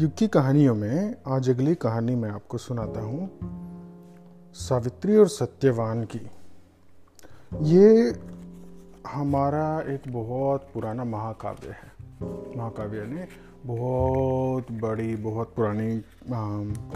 युग 0.00 0.14
की 0.14 0.28
कहानियों 0.28 0.74
में 0.74 1.16
आज 1.28 1.50
अगली 1.50 1.74
कहानी 1.74 2.14
मैं 2.14 2.30
आपको 2.30 2.58
सुनाता 2.58 3.00
हूँ, 3.00 3.30
सावित्री 4.54 5.16
और 5.16 5.28
सत्यवान 5.28 6.04
की। 6.04 6.30
ये 7.62 8.16
हमारा 9.06 9.80
एक 9.80 10.02
बहुत 10.08 10.70
पुराना 10.74 11.04
महाकाव्य 11.04 11.68
है। 11.68 11.92
महाकाव्य 12.56 13.06
ने 13.06 13.28
बहुत 13.66 14.72
बड़ी, 14.72 15.16
बहुत 15.16 15.52
पुरानी 15.56 16.02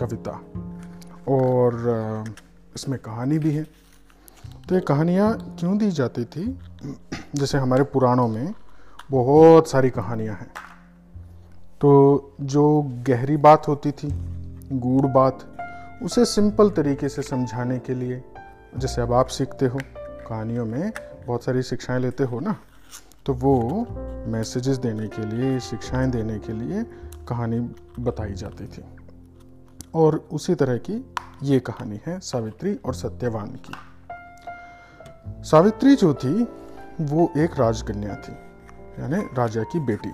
कविता। 0.00 0.40
और 1.29 1.75
इसमें 2.76 2.98
कहानी 2.98 3.39
भी 3.39 3.50
है। 3.50 3.64
तो 4.68 4.75
ये 4.75 4.80
कहानियाँ 4.80 5.57
क्यों 5.58 5.79
दी 5.79 5.90
जाती 5.90 6.25
थी? 6.25 6.58
जैसे 7.34 7.58
हमारे 7.58 7.84
पुराणों 7.84 8.29
में 8.29 8.54
बहुत 9.11 9.68
सारी 9.68 9.90
कहानियाँ 9.90 10.34
हैं। 10.34 10.52
तो 11.84 12.32
जो 12.40 12.82
गहरी 12.82 13.36
बात 13.36 13.68
होती 13.68 13.90
थी, 13.92 14.08
गूढ़ 14.72 15.06
बात, 15.06 15.56
उसे 16.02 16.25
सिंपल 16.25 16.70
तरीके 16.70 17.08
से 17.08 17.22
समझाने 17.22 17.79
के 17.79 17.94
लिए, 17.94 18.25
जैसे 18.76 19.02
अब 19.02 19.12
आप 19.12 19.26
सीखते 19.26 19.66
हो, 19.66 19.80
कहानियों 20.28 20.66
में 20.66 20.92
बहुत 21.26 21.44
सारी 21.44 21.62
शिक्षाएँ 21.62 22.00
लेते 22.00 22.25
हो 22.25 22.40
ना 22.40 22.56
तो 23.26 23.34
वो 23.34 23.86
मैसेजेस 24.26 24.76
देने 24.76 25.08
के 25.08 25.26
लिए, 25.26 25.61
शिक्षाएँ 25.61 26.11
देने 26.11 26.39
के 26.39 26.52
लिए 26.52 26.82
कहानी 27.28 27.61
बताई 28.00 28.32
जाती 28.32 28.66
थी। 28.66 28.84
और 29.94 30.28
उसी 30.32 30.54
तरह 30.54 30.76
की 30.76 31.14
ये 31.42 31.61
कहानी 31.61 32.00
है 32.06 32.20
सावित्री 32.20 32.75
और 32.75 32.94
सत्यवान 32.94 33.58
की। 33.66 33.75
सावित्री 35.44 35.97
जो 35.97 36.14
थी, 36.14 36.48
वो 37.00 37.33
एक 37.36 37.50
राजकन्या 37.58 38.14
थी, 38.14 38.33
यानी 39.03 39.16
राजा 39.16 39.62
की 39.62 39.80
बेटी। 39.80 40.12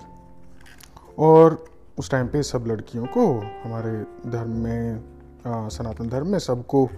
और 1.19 1.65
उस 1.99 2.11
टाइम 2.11 2.27
पे 2.27 2.43
सब 2.43 2.63
लड़कियों 2.67 3.05
को, 3.05 3.25
हमारे 3.63 3.91
धर्म 4.31 4.49
में 4.49 5.03
सनातन 5.47 6.09
धर्म 6.09 6.27
में 6.27 6.39
सबको 6.39 6.89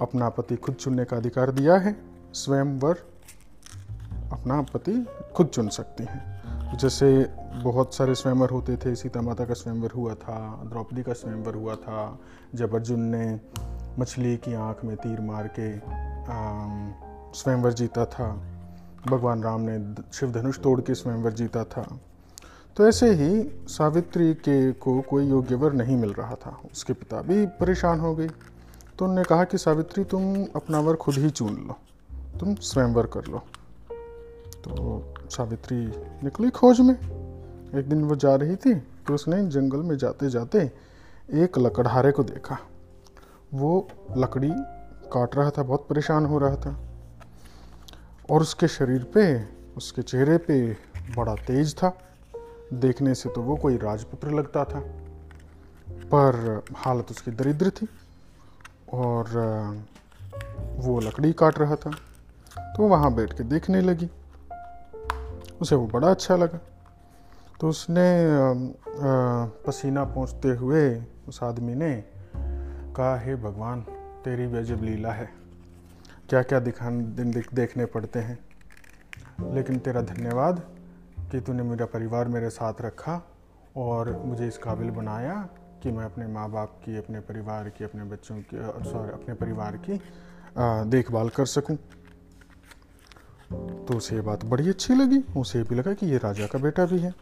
अपना 0.00 0.28
पति 0.28 0.56
खुद 0.56 0.74
चुनने 0.74 1.04
का 1.04 1.16
अधिकार 1.16 1.50
दिया 1.50 1.76
है। 1.76 1.96
स्वयंवर 2.32 2.98
अपना 4.32 4.60
पति 4.62 5.06
खुद 5.36 5.46
चुन 5.46 5.68
सकती 5.68 6.04
हैं। 6.04 6.76
जैसे 6.78 7.30
बहुत 7.64 7.94
सारे 7.94 8.14
स्वयंवर 8.14 8.50
होते 8.50 8.76
थे, 8.76 8.94
सीता 8.94 9.20
माता 9.20 9.44
का 9.44 9.54
स्वयंवर 9.54 9.90
हुआ 9.90 10.14
था, 10.14 10.62
द्रौपदी 10.64 11.02
का 11.02 11.12
स्वयंवर 11.12 11.54
हुआ 11.54 11.74
था, 11.74 12.18
जब 12.54 12.74
अर्जुन 12.74 13.00
ने 13.00 13.40
मछली 13.98 14.36
की 14.36 14.54
आँख 14.54 14.84
में 14.84 14.96
तीर 14.96 15.20
मार 15.20 15.50
के 15.58 15.76
स्वयंवर 17.38 17.72
जीता 17.72 18.04
था। 18.04 18.42
भगवान 19.06 19.42
राम 19.42 19.60
ने 19.64 20.02
शिव 20.12 20.32
धनुष 20.32 20.58
तोड़ 20.58 20.80
के 20.80 20.94
स्वयंवर 20.94 21.32
जीता 21.32 21.64
था। 21.64 22.00
तो 22.80 22.88
ऐसे 22.88 23.14
ही 23.14 23.50
सावित्री 23.68 24.34
के 24.34 24.72
को 24.72 25.00
कोई 25.00 25.26
योग्य 25.26 25.54
वर 25.54 25.72
नहीं 25.72 25.96
मिल 25.96 26.12
रहा 26.12 26.34
था। 26.34 26.60
उसके 26.72 26.92
पिता 26.92 27.22
भी 27.22 27.46
परेशान 27.46 28.00
हो 28.00 28.14
गई 28.14 28.28
तो 28.98 29.04
उन्होंने 29.04 29.24
कहा 29.24 29.44
कि, 29.44 29.58
सावित्री, 29.58 30.04
तुम 30.04 30.44
अपना 30.56 30.80
वर 30.80 30.96
खुद 30.96 31.14
ही 31.14 31.30
चुन 31.30 31.54
लो। 31.54 31.76
तुम 32.40 32.54
स्वयंवर 32.54 33.06
कर 33.06 33.24
लो। 33.24 33.38
तो 34.52 35.04
सावित्री 35.30 35.76
निकली 36.24 36.50
खोज 36.50 36.80
में। 36.80 36.94
एक 37.78 37.88
दिन 37.88 38.04
वो 38.04 38.16
जा 38.16 38.34
रही 38.34 38.56
थी 38.56 38.74
तो 38.74 39.14
उसने 39.14 39.46
जंगल 39.46 39.78
में 39.78 39.98
जाते 39.98 40.30
जाते 40.30 40.72
एक 41.32 41.58
लकड़हारे 41.58 42.12
को 42.12 42.22
देखा। 42.22 42.58
वो 43.54 43.88
लकड़ी 44.16 44.50
काट 45.12 45.36
रहा 45.36 45.50
था, 45.50 45.62
बहुत 45.62 45.86
परेशान 45.90 46.26
हो 46.26 46.38
रहा 46.38 46.56
था। 46.56 46.80
और 48.30 48.40
उसके 48.40 48.68
शरीर 48.68 49.04
पे, 49.04 49.44
उसके 49.76 50.02
चेहरे 50.02 50.38
पे 50.38 50.76
बड़ा 51.16 51.34
तेज 51.34 51.74
था। 51.74 52.06
देखने 52.72 53.14
से 53.14 53.28
तो 53.28 53.42
वो 53.42 53.56
कोई 53.56 53.76
राजपुत्र 53.76 54.30
लगता 54.30 54.64
था। 54.64 54.80
पर 56.12 56.62
हालत 56.76 57.10
उसकी 57.10 57.30
दरिद्र 57.30 57.70
थी 57.70 57.88
और 58.92 59.26
वो 60.76 60.98
लकड़ी 61.00 61.32
काट 61.32 61.58
रहा 61.58 61.76
था 61.76 61.90
तो 62.76 62.88
वहाँ 62.88 63.14
बैठ 63.14 63.32
के 63.32 63.44
देखने 63.44 63.80
लगी। 63.80 64.10
उसे 65.60 65.74
वो 65.74 65.86
बड़ा 65.86 66.10
अच्छा 66.10 66.36
लगा। 66.36 66.58
तो 67.60 67.68
उसने 67.68 68.06
पसीना 69.66 70.04
पहुँचते 70.04 70.48
हुए 70.48 71.02
उस 71.28 71.42
आदमी 71.42 71.74
ने 71.74 71.92
कहा, 72.34 73.18
हे 73.18 73.34
भगवान, 73.36 73.80
तेरी 74.24 74.46
बेजब 74.46 74.82
लीला 74.82 75.12
है। 75.12 75.28
क्या 76.28 76.42
क्या 76.42 76.60
दिखाने, 76.60 77.04
दिन 77.04 77.30
देखने 77.54 77.84
पड़ते 77.86 78.18
हैं। 78.18 78.38
लेकिन 79.54 79.78
तेरा 79.78 80.02
धन्यवाद। 80.02 80.62
कि 81.30 81.40
तूने 81.40 81.62
मेरा 81.62 81.86
परिवार 81.86 82.28
मेरे 82.28 82.50
साथ 82.50 82.80
रखा 82.80 83.20
और 83.76 84.10
मुझे 84.24 84.46
इस 84.48 84.58
काबिल 84.58 84.90
बनाया 84.90 85.34
कि 85.82 85.90
मैं 85.90 86.04
अपने 86.04 86.26
माँ 86.26 86.50
बाप 86.50 86.80
की, 86.84 86.96
अपने 86.96 87.20
परिवार 87.20 87.68
की, 87.68 87.84
अपने 87.84 88.04
बच्चों 88.04 88.36
की 88.44 88.56
सॉरी, 88.90 89.12
अपने 89.12 89.34
परिवार 89.34 89.76
की 89.76 90.00
देखभाल 90.90 91.28
कर 91.28 91.46
सकूँ। 91.46 91.76
तो 93.86 93.96
उसे 93.96 94.14
ये 94.16 94.20
बात 94.20 94.44
बड़ी 94.44 94.68
अच्छी 94.68 94.94
लगी। 94.94 95.22
उसे 95.36 95.62
भी 95.62 95.74
लगा 95.74 95.92
कि 95.92 96.06
ये 96.06 96.18
राजा 96.18 96.46
का 96.46 96.58
बेटा 96.58 96.84
भी 96.86 96.98
है। 96.98 97.14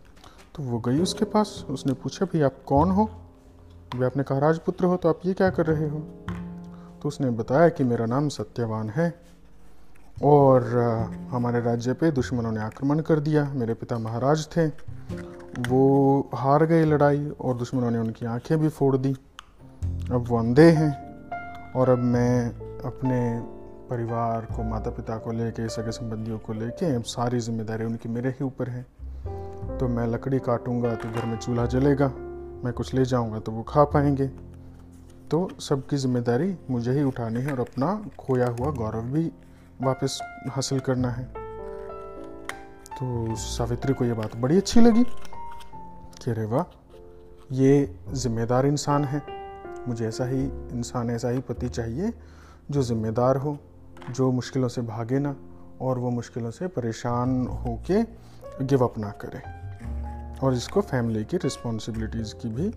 तो 0.54 0.62
वो 0.62 0.78
गई 0.78 1.00
उसके 1.00 1.24
पास। 1.24 1.64
उसने 1.70 1.92
पूछा, 1.92 2.26
भाई 2.26 2.42
आप 2.42 2.62
कौन 2.66 2.90
हो? 2.90 3.10
वे 3.94 4.06
आपने 4.06 4.22
कहा 4.22 4.38
राजपुत्र 4.38 4.84
हो 4.84 4.96
तो 4.96 5.08
आप 5.08 5.20
ये 5.26 5.34
क्या 5.34 5.50
कर 5.50 5.66
रहे 5.66 5.88
हो? 5.88 5.98
तो 7.02 7.08
उसने 7.08 7.30
बताया 7.30 7.68
कि 7.68 7.84
मेरा 7.84 8.06
नाम 8.06 8.28
सत्यवान 8.28 8.90
है। 8.90 9.08
और 10.24 10.64
हमारे 11.30 11.60
राज्य 11.60 11.92
पे 11.92 12.10
दुश्मनों 12.10 12.52
ने 12.52 12.60
आक्रमण 12.60 13.00
कर 13.00 13.20
दिया। 13.20 13.44
मेरे 13.52 13.74
पिता 13.74 13.98
महाराज 13.98 14.46
थे। 14.56 14.66
वो 15.68 16.30
हार 16.34 16.64
गए 16.66 16.84
लड़ाई 16.84 17.28
और 17.40 17.56
दुश्मनों 17.56 17.90
ने 17.90 17.98
उनकी 17.98 18.26
आँखें 18.26 18.58
भी 18.58 18.68
फोड़ 18.68 18.96
दी। 18.96 19.14
अब 20.12 20.24
वो 20.28 20.38
अंधे 20.38 20.70
हैं 20.70 20.90
और 21.72 21.90
अब 21.90 21.98
मैं 21.98 22.48
अपने 22.84 23.18
परिवार 23.90 24.46
को 24.46 24.62
माता 24.62 24.90
पिता 24.90 25.16
को 25.16 25.32
लेके 25.32 25.68
सगे 25.68 25.90
संबंधियों 25.90 26.38
को 26.38 26.52
लेके, 26.52 26.94
अब 26.94 27.02
सारी 27.04 27.38
ज़िम्मेदारी 27.40 27.84
उनकी 27.84 28.08
मेरे 28.08 28.30
ही 28.30 28.44
ऊपर 28.44 28.68
है। 28.68 28.82
तो 29.78 29.88
मैं 29.88 30.06
लकड़ी 30.06 30.38
काटूँगा 30.38 30.94
तो 30.94 31.10
घर 31.10 31.26
में 31.26 31.36
चूल्हा 31.36 31.66
जलेगा। 31.66 32.08
मैं 32.64 32.72
कुछ 32.72 32.94
ले 32.94 33.04
जाऊँगा 33.04 33.38
तो 33.38 33.52
वो 33.52 33.62
खा 33.62 33.84
पाएँगे। 33.84 34.26
तो 35.30 35.48
सबकी 35.60 35.96
ज़िम्मेदारी 35.96 36.56
मुझे 36.70 36.92
ही 36.92 37.02
उठानी 37.02 37.40
है 37.40 37.52
और 37.52 37.60
अपना 37.60 37.94
खोया 38.18 38.46
हुआ 38.50 38.70
गौरव 38.72 39.02
भी 39.04 39.30
वापस 39.82 40.18
हासिल 40.48 40.80
करना 40.80 41.10
है। 41.10 41.24
तो 42.90 43.34
सावित्री 43.34 43.94
को 43.94 44.04
ये 44.04 44.12
बात 44.12 44.36
बड़ी 44.36 44.56
अच्छी 44.56 44.80
लगी 44.80 45.04
कि 45.04 46.30
अरे 46.30 46.44
वाह, 46.44 46.64
ये 47.52 47.96
जिम्मेदार 48.12 48.66
इंसान 48.66 49.04
है। 49.04 49.22
मुझे 49.88 50.06
ऐसा 50.08 50.24
ही, 50.24 50.44
इंसान 50.46 51.10
ऐसा 51.10 51.28
ही 51.28 51.38
पति 51.38 51.68
चाहिए 51.68 52.12
जो 52.70 52.82
जिम्मेदार 52.82 53.36
हो, 53.36 53.58
जो 54.10 54.30
मुश्किलों 54.30 54.68
से 54.68 54.82
भागे 54.82 55.18
ना 55.18 55.36
और 55.80 55.98
वो 55.98 56.10
मुश्किलों 56.10 56.50
से 56.50 56.66
परेशान 56.66 57.46
होके 57.46 58.02
गिव 58.64 58.84
अप 58.84 58.98
ना 58.98 59.10
करे। 59.10 59.42
और 60.46 60.54
इसको 60.54 60.80
फैमिली 60.80 61.24
की 61.24 61.36
रिस्पॉन्सिबिलिटीज़ 61.36 62.34
की 62.34 62.48
भी 62.48 62.72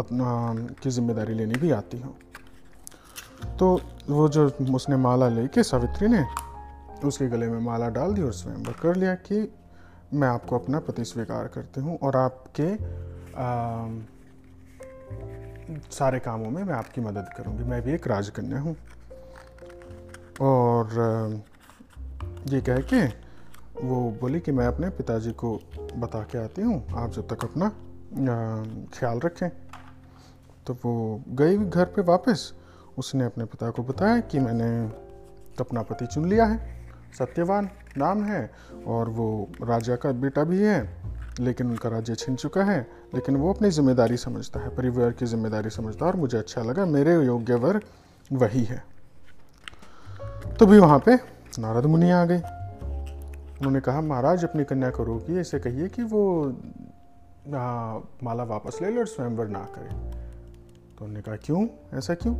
की 0.00 0.90
ज़िम्मेदारी 0.90 1.34
लेनी 1.34 1.54
भी 1.54 1.70
आती 1.70 2.00
हो। 2.00 2.14
तो 3.46 3.80
वो 4.10 4.28
जो 4.28 4.50
उसने 4.74 4.96
माला 4.96 5.28
लेके 5.28 5.62
सावित्री 5.62 6.08
ने 6.08 6.24
उसके 7.04 7.28
गले 7.28 7.48
में 7.48 7.60
माला 7.60 7.88
डाल 7.88 8.14
दी 8.14 8.22
और 8.22 8.32
स्वयं 8.32 8.62
कर 8.62 8.96
लिया 8.96 9.14
कि 9.14 9.54
मैं 10.14 10.28
आपको 10.28 10.58
अपना 10.58 10.80
पति 10.80 11.04
स्वीकार 11.04 11.48
करती 11.48 11.80
हूँ 11.80 11.98
और 11.98 12.16
आपके 12.16 12.72
आ, 13.38 13.86
सारे 15.90 16.18
कामों 16.18 16.50
में 16.50 16.64
मैं 16.64 16.74
आपकी 16.74 17.00
मदद 17.00 17.28
करूँगी। 17.36 17.64
मैं 17.64 17.82
भी 17.82 17.92
एक 17.92 18.06
राजकन्या 18.06 18.60
हूँ। 18.60 18.76
और 20.40 20.88
ये 22.48 22.60
कह 22.60 22.80
के 22.80 23.06
वो 23.86 24.10
बोली 24.20 24.40
कि 24.40 24.52
मैं 24.52 24.66
अपने 24.66 24.88
पिताजी 24.88 25.32
को 25.32 25.60
बता 25.96 26.22
के 26.22 26.38
आती 26.38 26.62
हूँ 26.62 26.86
आप 26.96 27.10
जब 27.10 27.28
तक 27.28 27.44
अपना 27.44 27.68
ख्याल 28.98 29.20
रखें। 29.20 29.48
तो 30.66 30.74
वो 30.74 31.22
गई 31.28 31.58
घर 31.58 31.84
पे 31.84 32.02
वापस। 32.02 32.52
उसने 32.98 33.24
अपने 33.24 33.44
पिता 33.44 33.70
को 33.70 33.82
बताया 33.82 34.20
कि 34.20 34.38
मैंने 34.40 34.68
अपना 35.60 35.82
पति 35.82 36.06
चुन 36.06 36.28
लिया 36.28 36.44
है। 36.44 36.58
सत्यवान 37.18 37.68
नाम 37.98 38.22
है 38.24 38.50
और 38.86 39.08
वो 39.08 39.48
राजा 39.62 39.96
का 39.96 40.12
बेटा 40.14 40.44
भी 40.44 40.58
है 40.58 40.80
लेकिन 41.40 41.70
उनका 41.70 41.88
राज्य 41.88 42.14
छिन 42.14 42.36
चुका 42.36 42.64
है। 42.64 42.80
लेकिन 43.14 43.36
वो 43.36 43.52
अपनी 43.52 43.70
ज़िम्मेदारी 43.70 44.16
समझता 44.16 44.60
है 44.60 44.68
परिवार 44.76 45.12
की 45.12 45.26
ज़िम्मेदारी 45.26 45.70
समझता 45.70 46.06
है 46.06 46.12
और 46.12 46.18
मुझे 46.18 46.38
अच्छा 46.38 46.62
लगा 46.62 46.86
मेरे 46.86 47.14
योग्य 47.16 47.54
वर 47.54 47.80
वही 48.32 48.64
है। 48.64 48.82
तो 50.58 50.66
भी 50.66 50.78
वहाँ 50.78 50.98
पे 50.98 51.14
नारद 51.58 51.86
मुनि 51.86 52.10
आ 52.10 52.24
गए। 52.24 52.38
उन्होंने 53.58 53.80
कहा 53.80 54.00
महाराज 54.00 54.44
अपनी 54.44 54.64
कन्या 54.64 54.90
को 54.90 55.04
रोकिए 55.04 55.40
इसे 55.40 55.58
कहिए 55.58 55.88
कि 55.88 56.02
वो 56.02 56.22
आ, 57.48 57.98
माला 58.22 58.44
वापस 58.44 58.78
ले 58.82 58.90
लो 58.90 59.00
और 59.00 59.06
स्वयंवर 59.06 59.46
ना 59.48 59.64
करे। 59.74 59.88
तो 60.98 61.04
उन्होंने 61.04 61.22
कहा 61.22 61.36
क्यों? 61.36 61.66
ऐसा 61.94 62.14
क्यों? 62.14 62.34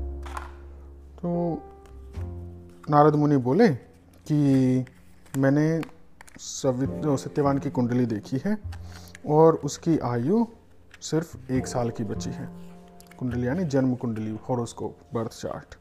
तो 1.18 1.30
नारद 2.90 3.14
मुनि 3.14 3.36
बोले 3.36 3.68
कि 4.26 4.84
मैंने 5.36 5.80
सत्यवान 6.38 7.58
की 7.58 7.70
कुंडली 7.70 8.06
देखी 8.06 8.40
है 8.44 8.56
और 9.28 9.54
उसकी 9.64 9.98
आयु 9.98 10.46
सिर्फ़ 11.00 11.52
एक 11.52 11.66
साल 11.66 11.90
की 11.90 12.04
बची 12.04 12.30
है। 12.30 12.48
कुंडली 13.18 13.46
यानी 13.46 13.64
जन्म 13.64 13.94
कुंडली 13.94 14.38
हॉरोस्कोप 14.48 14.98
बर्थ 15.14 15.32
चार्ट 15.32 15.74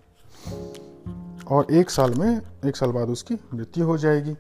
और 1.48 1.72
एक 1.72 1.90
साल 1.90 2.14
में, 2.14 2.42
एक 2.66 2.76
साल 2.76 2.92
बाद 2.92 3.10
उसकी 3.10 3.36
मृत्यु 3.54 3.86
हो 3.86 3.98
जाएगी। 3.98 4.34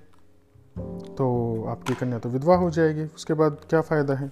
तो 1.13 1.65
आपकी 1.69 1.93
कन्या 1.93 2.19
तो 2.19 2.29
विधवा 2.29 2.55
हो 2.55 2.69
जाएगी, 2.71 3.03
उसके 3.05 3.33
बाद 3.33 3.57
क्या 3.69 3.81
फ़ायदा 3.81 4.13
है? 4.13 4.27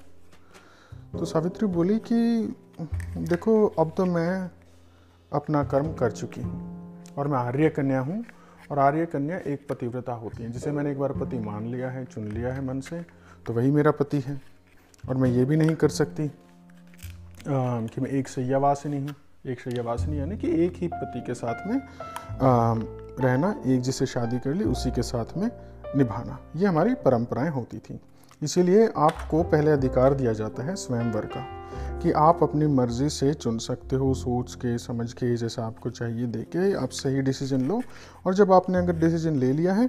तो 1.20 1.26
सावित्री 1.26 1.68
बोली 1.68 2.00
कि 2.00 2.56
देखो, 3.20 3.66
अब 3.70 3.92
तो 3.98 4.06
मैं 4.06 4.50
अपना 5.36 5.64
कर्म 5.64 5.94
कर 5.94 6.12
चुकी 6.12 6.42
हूँ। 6.42 7.14
और 7.18 7.28
मैं 7.28 7.38
आर्य 7.38 7.70
कन्या 7.70 8.00
हूँ 8.00 8.24
और 8.72 8.80
आर्य 8.80 9.06
कन्या 9.06 9.38
एक 9.48 9.68
पतिव्रता 9.70 10.14
होती 10.14 10.44
है 10.44 10.52
जिसे 10.52 10.72
मैंने 10.72 10.92
एक 10.92 11.00
बार 11.00 11.12
पति 11.14 11.40
मान 11.40 11.66
लिया 11.66 11.90
है 11.90 12.04
चुन 12.06 12.28
लिया 12.28 12.54
है 12.54 12.66
मन 12.66 12.80
से 12.82 13.02
तो 13.48 13.54
वही 13.54 13.72
मेरा 13.72 13.92
पति 13.92 14.20
है। 14.20 14.40
और 15.04 15.18
मैं 15.18 15.30
ये 15.30 15.46
भी 15.46 15.58
नहीं 15.58 15.76
कर 15.76 15.90
सकती 15.90 16.26
आ, 16.26 16.30
कि 17.86 18.02
मैं 18.02 18.10
एक 18.10 18.28
सैयावासिनी 18.28 19.00
हूँ। 19.00 19.16
एक 19.46 19.60
सैयावासिनी 19.60 20.20
यानी 20.20 20.38
कि 20.38 20.50
एक 20.66 20.76
ही 20.76 20.88
पति 20.88 21.22
के 21.22 21.34
साथ 21.34 21.68
में 21.68 21.76
आ, 21.76 22.74
रहना 23.20 23.56
एक 23.66 23.82
जिसे 23.82 24.06
शादी 24.06 24.40
कर 24.40 24.54
ली 24.54 24.64
उसी 24.64 24.92
के 24.92 25.02
साथ 25.04 25.38
में 25.38 25.50
निभाना। 25.96 26.40
ये 26.56 26.68
हमारी 26.68 26.94
परंपराएँ 27.06 27.50
होती 27.50 27.78
थी। 27.80 28.00
इसीलिए 28.42 28.88
आपको 28.98 29.44
पहले 29.44 29.72
अधिकार 29.72 30.14
दिया 30.14 30.34
जाता 30.34 30.64
है 30.64 30.76
स्वयंवर 30.76 31.26
का। 31.26 31.46
कि 32.06 32.12
आप 32.12 32.40
अपनी 32.44 32.66
मर्ज़ी 32.68 33.10
से 33.10 33.34
चुन 33.34 33.58
सकते 33.58 33.96
हो 33.96 34.14
सोच 34.14 34.54
के 34.56 34.78
समझ 34.78 35.14
के 35.14 35.36
जैसा 35.36 35.66
आपको 35.66 35.90
चाहिए 35.90 36.26
दे 36.28 36.42
के 36.44 36.74
आप 36.74 36.90
सही 36.90 37.22
डिसीज़न 37.22 37.62
लो। 37.62 37.82
और 38.26 38.34
जब 38.34 38.52
आपने 38.54 38.78
अगर 38.78 38.96
डिसीज़न 38.96 39.36
ले 39.36 39.52
लिया 39.54 39.74
है 39.74 39.88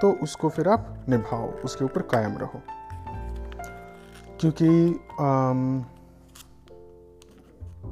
तो 0.00 0.10
उसको 0.22 0.48
फिर 0.48 0.68
आप 0.68 1.06
निभाओ 1.08 1.50
उसके 1.64 1.84
ऊपर 1.84 2.02
कायम 2.02 2.36
रहो। 2.38 2.60
क्योंकि 4.40 4.68
आम, 5.20 5.84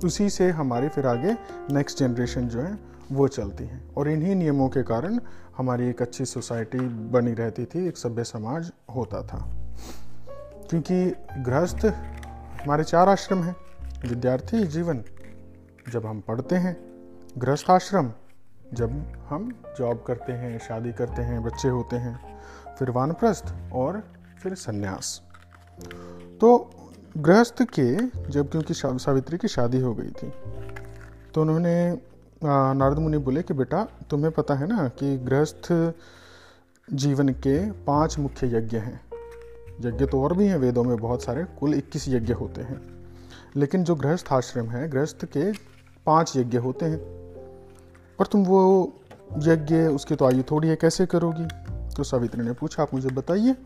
उसी 0.04 0.30
से 0.30 0.50
हमारे 0.50 0.88
फिर 0.88 1.06
आगे 1.06 1.36
नेक्स्ट 1.70 1.98
जनरेशन 1.98 2.48
जो 2.48 2.60
है 2.60 2.78
वो 3.12 3.28
चलती 3.28 3.64
है। 3.64 3.80
और 3.96 4.08
इन्हीं 4.08 4.34
नियमों 4.34 4.68
के 4.68 4.82
कारण 4.82 5.20
हमारी 5.56 5.88
एक 5.88 6.02
अच्छी 6.02 6.24
सोसाइटी 6.24 6.78
बनी 7.10 7.32
रहती 7.32 7.64
थी 7.64 7.86
एक 7.88 7.96
सभ्य 7.96 8.24
समाज 8.24 8.72
होता 8.96 9.22
था। 9.22 9.46
क्योंकि 10.70 11.04
गृहस्थ 11.42 11.86
हमारे 12.64 12.84
चार 12.84 13.08
आश्रम 13.08 13.42
हैं, 13.42 13.54
विद्यार्थी 14.04 14.62
जीवन, 14.66 15.02
जब 15.92 16.06
हम 16.06 16.20
पढ़ते 16.20 16.56
हैं 16.56 16.76
गृहस्थ 17.38 17.70
आश्रम 17.70 18.10
जब 18.74 18.90
हम 19.28 19.50
जॉब 19.78 20.02
करते 20.06 20.32
हैं, 20.32 20.58
शादी 20.58 20.92
करते 20.92 21.22
हैं, 21.22 21.42
बच्चे 21.44 21.68
होते 21.68 21.96
हैं, 21.96 22.14
फिर 22.78 22.90
वानप्रस्थ 22.90 23.54
और 23.72 24.02
फिर 24.42 24.54
संन्यास। 24.54 25.20
तो 26.40 26.70
गृहस्थ 27.16 27.62
के, 27.78 27.96
जब 28.30 28.50
क्योंकि 28.50 28.74
सावित्री 28.74 29.38
की 29.38 29.48
शादी 29.48 29.80
हो 29.80 29.94
गई 29.94 30.10
थी 30.12 30.32
तो 31.34 31.40
उन्होंने 31.40 31.76
नारद 32.42 32.98
मुनि 32.98 33.18
बोले 33.18 33.42
कि 33.42 33.54
बेटा, 33.54 33.86
तुम्हें 34.10 34.32
पता 34.32 34.54
है 34.54 34.66
ना 34.66 34.88
कि 34.88 35.16
गृहस्थ 35.18 35.72
जीवन 36.88 37.28
के 37.28 37.70
पाँच 37.84 38.18
मुख्य 38.18 38.56
यज्ञ 38.56 38.76
हैं। 38.78 39.00
यज्ञ 39.80 40.06
तो 40.06 40.22
और 40.22 40.36
भी 40.36 40.46
हैं, 40.46 40.56
वेदों 40.56 40.84
में 40.84 40.96
बहुत 40.96 41.22
सारे, 41.22 41.44
कुल 41.44 41.74
21 41.74 42.08
यज्ञ 42.08 42.32
होते 42.32 42.60
हैं। 42.60 43.06
लेकिन 43.56 43.84
जो 43.84 43.94
गृहस्थ 43.94 44.26
आश्रम 44.32 44.66
है, 44.66 44.88
गृहस्थ 44.88 45.24
के 45.24 45.52
पाँच 46.06 46.32
यज्ञ 46.36 46.58
होते 46.58 46.86
हैं। 46.86 46.98
पर 48.18 48.26
तुम 48.26 48.44
वो 48.44 48.92
यज्ञ, 49.38 49.76
उसकी 49.76 50.16
तो 50.16 50.24
आयु 50.24 50.42
थोड़ी 50.42 50.68
है, 50.68 50.76
कैसे 50.76 51.06
करोगी? 51.06 51.46
तो 51.96 52.02
सावित्री 52.02 52.42
ने 52.42 52.52
पूछा, 52.52 52.82
आप 52.82 52.94
मुझे 52.94 53.08
बताइए, 53.08 53.56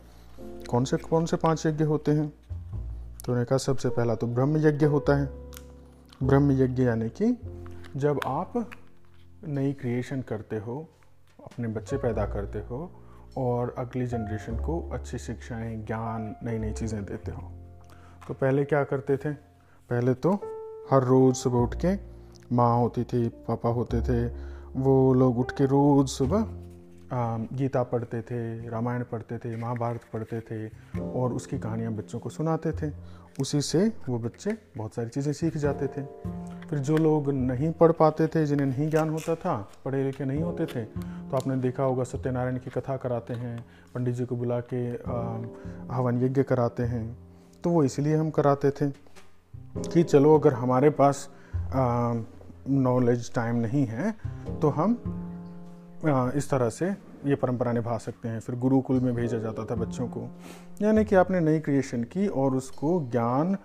कौन 0.68 0.84
से 0.84 0.96
कौन 0.96 1.26
से 1.26 1.36
पाँच 1.36 1.66
यज्ञ 1.66 1.84
होते 1.84 2.12
हैं? 2.12 2.28
तो 2.28 3.32
उन्होंने 3.32 3.44
कहा, 3.44 3.58
सबसे 3.58 3.88
पहला 3.88 4.14
तो 4.14 4.26
ब्रह्म 4.26 4.66
यज्ञ 4.66 4.86
होता 4.86 5.16
है। 5.16 5.26
ब्रह्म 6.22 6.52
यज्ञ 6.52 6.82
यानी 6.82 7.08
कि 7.08 7.38
जब 7.96 8.20
आप 8.26 8.70
नई 9.46 9.72
क्रिएशन 9.72 10.22
करते 10.22 10.56
हो, 10.56 10.88
अपने 11.44 11.68
बच्चे 11.68 11.96
पैदा 11.96 12.26
करते 12.26 12.58
हो 12.58 12.92
और 13.36 13.74
अगली 13.78 14.06
जनरेशन 14.06 14.56
को 14.56 14.80
अच्छी 14.92 15.18
शिक्षाएँ, 15.18 15.76
ज्ञान 15.76 16.34
नई 16.42 16.58
नई 16.58 16.72
चीज़ें 16.72 17.04
देते 17.04 17.32
हो। 17.32 17.50
तो 18.28 18.34
पहले 18.34 18.64
क्या 18.64 18.84
करते 18.84 19.16
थे? 19.16 19.32
पहले 19.90 20.14
तो 20.14 20.32
हर 20.90 21.04
रोज़ 21.04 21.34
सुबह 21.34 21.58
उठ 21.58 21.74
के 21.84 21.94
माँ 22.54 22.76
होती 22.78 23.04
थी, 23.04 23.28
पापा 23.28 23.68
होते 23.68 24.00
थे, 24.00 24.26
वो 24.76 25.14
लोग 25.14 25.38
उठ 25.38 25.50
के 25.50 25.66
रोज़ 25.66 26.08
सुबह 26.08 26.46
गीता 27.56 27.82
पढ़ते 27.82 28.20
थे, 28.22 28.68
रामायण 28.68 29.04
पढ़ते 29.04 29.38
थे, 29.38 29.56
महाभारत 29.56 30.00
पढ़ते 30.12 30.40
थे 30.40 30.68
और 31.00 31.32
उसकी 31.32 31.58
कहानियाँ 31.58 31.92
बच्चों 31.92 32.18
को 32.18 32.30
सुनाते 32.30 32.72
थे। 32.72 32.92
उसी 33.40 33.60
से 33.60 33.92
वो 34.08 34.18
बच्चे 34.18 34.56
बहुत 34.76 34.94
सारी 34.94 35.08
चीज़ें 35.08 35.32
सीख 35.32 35.56
जाते 35.56 35.86
थे। 35.86 36.02
फिर 36.70 36.78
जो 36.78 36.96
लोग 36.96 37.30
नहीं 37.30 37.70
पढ़ 37.72 37.92
पाते 37.92 38.26
थे 38.26 38.44
जिन्हें 38.46 38.66
नहीं 38.66 38.88
ज्ञान 38.90 39.10
होता 39.10 39.34
था 39.34 39.54
पढ़े 39.84 40.02
लिखे 40.04 40.24
नहीं 40.24 40.42
होते 40.42 40.66
थे 40.66 40.84
तो 40.84 41.36
आपने 41.36 41.56
देखा 41.56 41.82
होगा 41.82 42.04
सत्यनारायण 42.04 42.58
की 42.58 42.70
कथा 42.70 42.96
कराते 42.96 43.34
हैं 43.34 43.64
पंडित 43.94 44.14
जी 44.14 44.24
को 44.24 44.36
बुला 44.36 44.60
के 44.72 44.82
हवन 45.94 46.22
यज्ञ 46.22 46.42
कराते 46.42 46.82
हैं। 46.82 47.18
तो 47.64 47.70
वो 47.70 47.84
इसलिए 47.84 48.16
हम 48.16 48.30
कराते 48.30 48.70
थे 48.70 48.90
कि 49.84 50.02
चलो 50.02 50.38
अगर 50.38 50.52
हमारे 50.52 50.90
पास 50.90 51.28
नॉलेज 52.68 53.32
टाइम 53.34 53.56
नहीं 53.56 53.86
है 53.86 54.14
तो 54.60 54.68
हम 54.68 54.98
आ, 56.06 56.30
इस 56.30 56.50
तरह 56.50 56.68
से 56.70 56.88
ये 57.26 57.34
परंपरा 57.34 57.72
निभा 57.72 57.96
सकते 57.98 58.28
हैं। 58.28 58.40
फिर 58.40 58.56
गुरुकुल 58.56 59.00
में 59.00 59.14
भेजा 59.14 59.38
जाता 59.38 59.64
था 59.64 59.74
बच्चों 59.74 60.06
को। 60.08 60.28
यानी 60.82 61.04
कि 61.04 61.14
आपने 61.16 61.40
नई 61.40 61.58
क्रिएशन 61.58 62.04
की 62.04 62.26
और 62.26 62.54
उसको 62.54 63.00
ज्ञान 63.10 63.56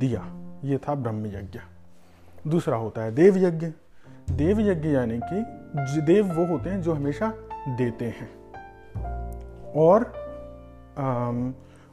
दिया। 0.00 0.22
ये 0.64 0.78
था 0.78 0.94
ब्रह्म 0.94 1.26
यज्ञ। 1.26 1.58
दूसरा 2.48 2.76
होता 2.76 3.02
है 3.02 3.14
देव 3.14 3.36
यज्ञ 3.38 3.66
देव 4.30 4.60
यज्ञ 4.60 4.88
यानी 4.88 5.18
कि 5.22 6.00
देव 6.02 6.32
वो 6.32 6.44
होते 6.46 6.70
हैं 6.70 6.80
जो 6.82 6.92
हमेशा 6.92 7.32
देते 7.68 8.04
हैं। 8.04 8.28
और 9.76 10.12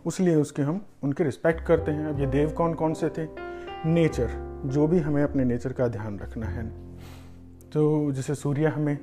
उसलिए 0.06 0.36
उसके 0.36 0.62
हम, 0.62 0.82
उनके 1.04 1.24
रिस्पेक्ट 1.24 1.62
करते 1.62 1.92
हैं। 1.92 2.06
अब 2.06 2.20
ये 2.20 2.26
देव 2.26 2.52
कौन 2.52 2.74
कौन 2.74 2.94
से 2.94 3.10
थे? 3.10 3.28
नेचर 3.86 4.30
जो 4.66 4.88
भी 4.88 5.00
हमें 5.00 5.24
अपने 5.24 5.46
नेचर 5.46 5.74
का 5.74 5.88
ध्यान 5.88 6.20
रखना 6.20 6.48
है। 6.48 6.66
तो 7.74 8.12
जैसे 8.12 8.36
सूर्य 8.36 8.68
हमें 8.68 8.98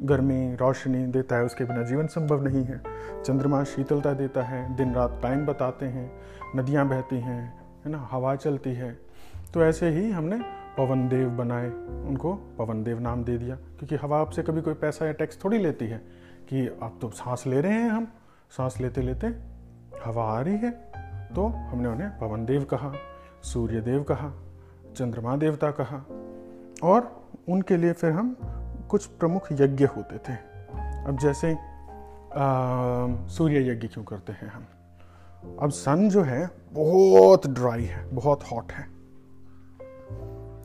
गर्मी, 0.00 0.54
रोशनी 0.54 1.06
देता 1.06 1.36
है, 1.36 1.44
उसके 1.44 1.64
बिना 1.64 1.82
जीवन 1.82 2.06
संभव 2.06 2.42
नहीं 2.42 2.64
है। 2.64 2.80
चंद्रमा 3.24 3.62
शीतलता 3.64 4.12
देता 4.12 4.42
है 4.42 4.76
दिन 4.76 4.94
रात 4.94 5.18
टाइम 5.22 5.46
बताते 5.46 5.86
हैं, 5.86 6.10
नदियाँ 6.56 6.88
बहती 6.88 7.16
हैं, 7.16 7.42
है 7.84 7.90
ना? 7.92 8.08
हवा 8.10 8.34
चलती 8.36 8.74
है। 8.74 9.09
तो 9.54 9.62
ऐसे 9.62 9.88
ही 9.88 10.10
हमने 10.10 10.40
पवन 10.78 11.08
देव 11.08 11.28
बनाए। 11.28 11.70
उनको 12.08 12.34
पवन 12.34 12.84
देव 12.84 13.00
नाम 13.00 13.24
दे 13.24 13.38
दिया। 13.38 13.54
क्योंकि 13.56 13.96
हवा 13.96 14.20
आपसे 14.20 14.42
कभी 14.42 14.60
कोई 14.60 14.74
पैसा 14.74 15.06
या 15.06 15.12
टैक्स 15.12 15.44
थोड़ी 15.44 15.58
लेती 15.58 15.86
है 15.86 15.98
कि 16.48 16.78
आप 16.82 16.98
तो 17.02 17.10
सांस 17.10 17.44
ले 17.46 17.60
रहे 17.60 17.72
हैं 17.72 17.90
हम। 17.90 18.12
सांस 18.50 18.80
लेते 18.80 19.02
लेते 19.02 19.26
हवा 20.04 20.24
आ 20.24 20.40
रही 20.40 20.56
है। 20.56 20.70
तो 21.34 21.46
हमने 21.46 21.88
उन्हें 21.88 22.18
पवन 22.18 22.44
देव 22.44 22.64
कहा 22.64 22.92
सूर्य 23.42 23.80
देव 23.80 24.02
कहा 24.02 24.32
चंद्रमा 24.96 25.36
देवता 25.36 25.70
कहा। 25.70 25.96
और 26.82 27.28
उनके 27.48 27.76
लिए 27.76 27.92
फिर 27.92 28.12
हम 28.12 28.36
कुछ 28.90 29.06
प्रमुख 29.06 29.52
यज्ञ 29.52 29.84
होते 29.84 30.18
थे। 30.18 30.36
अब 31.04 31.18
जैसे 31.20 31.58
आ, 32.34 33.26
सूर्य 33.26 33.72
यज्ञ 33.72 33.88
क्यों 33.88 34.04
करते 34.04 34.32
हैं 34.32 34.48
हम? 34.48 34.66
अब 35.62 35.70
सन 35.70 36.08
जो 36.08 36.22
है 36.22 36.50
बहुत 36.72 37.46
ड्राई 37.46 37.84
है 37.84 38.14
बहुत 38.14 38.42
हॉट 38.52 38.72
है। 38.72 38.99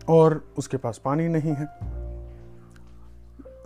और 0.09 0.43
उसके 0.57 0.77
पास 0.77 1.01
पानी 1.05 1.27
नहीं 1.27 1.53
है। 1.53 1.65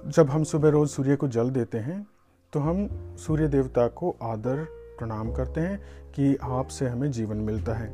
जब 0.08 0.30
हम 0.30 0.44
सुबह 0.44 0.70
रोज 0.70 0.90
सूर्य 0.90 1.16
को 1.16 1.28
जल 1.28 1.50
देते 1.50 1.78
हैं 1.78 2.08
तो 2.54 2.60
हम 2.60 2.88
सूर्य 3.18 3.48
देवता 3.48 3.88
को 3.88 4.16
आदर 4.24 4.64
प्रणाम 5.00 5.34
करते 5.34 5.62
हैं 5.62 5.80
कि 6.12 6.38
आपसे 6.44 6.88
हमें 6.88 7.12
जीवन 7.12 7.38
मिलता 7.38 7.74
है। 7.74 7.90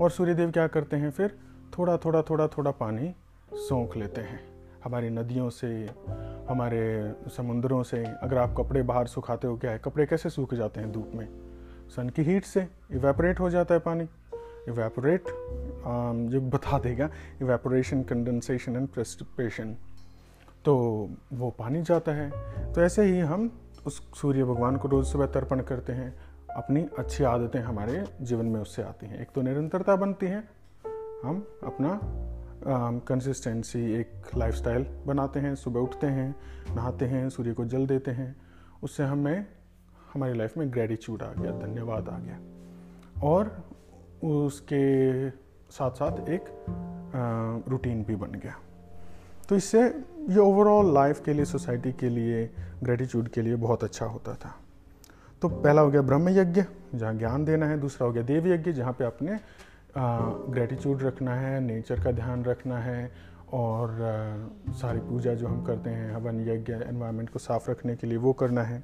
और 0.00 0.10
सूर्य 0.10 0.34
देव 0.34 0.50
क्या 0.50 0.66
करते 0.66 0.96
हैं 0.96 1.10
फिर? 1.10 1.36
थोड़ा 1.78 1.96
थोड़ा 1.96 2.22
थोड़ा 2.22 2.46
थोड़ा 2.48 2.70
पानी 2.70 3.14
सोख 3.54 3.96
लेते 3.96 4.20
हैं। 4.20 4.40
हमारी 4.84 5.10
नदियों 5.10 5.50
से, 5.50 5.68
हमारे 6.48 7.14
समुद्रों 7.36 7.82
से, 7.82 8.04
अगर 8.04 8.38
आप 8.38 8.54
कपड़े 8.58 8.82
बाहर 8.82 9.06
सुखाते 9.06 9.46
हो, 9.46 9.56
क्या 9.56 9.70
है, 9.70 9.78
कपड़े 9.78 10.06
कैसे 10.06 10.30
सूख 10.30 10.54
जाते 10.54 10.80
हैं 10.80 10.92
धूप 10.92 11.10
में? 11.14 11.28
सन 11.88 12.08
की 12.08 12.22
हीट 12.22 12.44
से 12.44 12.66
इवेपरेट 12.90 13.40
हो 13.40 13.50
जाता 13.50 13.74
है 13.74 13.80
पानी। 13.80 14.08
इवेपोरेट 14.68 15.24
जो 16.30 16.40
बता 16.40 16.78
देगा 16.78 17.08
इवेपोरेशन 17.42 18.02
कंडेंसेशन 18.02 18.76
एंड 18.76 18.88
प्रेस्टिपेशन 18.88 19.76
तो 20.64 20.74
वो 21.32 21.50
पानी 21.50 21.82
जाता 21.82 22.12
है। 22.12 22.30
तो 22.72 22.82
ऐसे 22.82 23.04
ही 23.04 23.18
हम 23.20 23.50
उस 23.86 24.00
सूर्य 24.20 24.44
भगवान 24.44 24.76
को 24.76 24.88
रोज़ 24.88 25.06
सुबह 25.06 25.26
तर्पण 25.26 25.60
करते 25.60 25.92
हैं। 25.92 26.14
अपनी 26.56 26.86
अच्छी 26.98 27.24
आदतें 27.24 27.60
हमारे 27.60 28.04
जीवन 28.20 28.46
में 28.46 28.60
उससे 28.60 28.82
आती 28.82 29.06
हैं। 29.06 29.20
एक 29.20 29.28
तो 29.34 29.42
निरंतरता 29.42 29.96
बनती 29.96 30.26
है। 30.26 30.38
हम 31.24 31.46
अपना 31.64 31.98
कंसिस्टेंसी 33.08 33.82
um, 33.84 34.00
एक 34.00 34.36
लाइफस्टाइल 34.36 34.86
बनाते 35.06 35.40
हैं। 35.40 35.54
सुबह 35.54 35.80
उठते 35.80 36.06
हैं 36.06 36.34
नहाते 36.74 37.04
हैं 37.04 37.28
सूर्य 37.28 37.52
को 37.52 37.64
जल 37.64 37.86
देते 37.86 38.10
हैं। 38.10 38.36
उससे 38.82 39.02
हमें 39.02 39.46
हमारी 40.12 40.38
लाइफ 40.38 40.56
में 40.58 40.72
ग्रेटिट्यूड 40.72 41.22
आ 41.22 41.32
गया 41.32 41.50
धन्यवाद 41.58 42.08
आ 42.08 42.18
गया। 42.18 42.38
और 43.22 43.64
उसके 44.24 45.30
साथ 45.70 45.90
साथ 45.90 46.28
एक 46.28 46.44
रूटीन 47.68 48.02
भी 48.04 48.16
बन 48.16 48.32
गया। 48.32 48.54
तो 49.48 49.56
इससे 49.56 49.82
ये 49.82 50.38
ओवरऑल 50.38 50.92
लाइफ 50.94 51.22
के 51.24 51.32
लिए 51.32 51.44
सोसाइटी 51.44 51.92
के 51.92 52.08
लिए 52.08 52.48
ग्रेटिट्यूड 52.82 53.28
के 53.28 53.42
लिए 53.42 53.56
बहुत 53.56 53.84
अच्छा 53.84 54.06
होता 54.06 54.34
था। 54.34 54.54
तो 55.42 55.48
पहला 55.48 55.82
हो 55.82 55.90
गया 55.90 56.02
ब्रह्म 56.02 56.28
यज्ञ 56.28 56.64
जहाँ 56.94 57.14
ज्ञान 57.14 57.44
देना 57.44 57.66
है। 57.66 57.78
दूसरा 57.80 58.06
हो 58.06 58.12
गया 58.12 58.22
देव 58.22 58.46
यज्ञ 58.46 58.72
जहाँ 58.72 58.92
पे 58.92 59.04
अपने 59.04 59.38
ग्रेटिट्यूड 59.96 61.02
रखना 61.02 61.34
है 61.34 61.60
नेचर 61.60 62.02
का 62.04 62.12
ध्यान 62.12 62.44
रखना 62.44 62.78
है 62.78 63.10
और 63.52 63.90
आ, 63.90 64.72
सारी 64.72 64.98
पूजा 65.00 65.34
जो 65.34 65.46
हम 65.48 65.64
करते 65.64 65.90
हैं 65.90 66.14
हवन 66.14 66.40
यज्ञ 66.40 66.72
एनवायरनमेंट 66.72 67.30
को 67.30 67.38
साफ़ 67.38 67.70
रखने 67.70 67.96
के 67.96 68.06
लिए 68.06 68.18
वो 68.18 68.32
करना 68.32 68.62
है। 68.62 68.82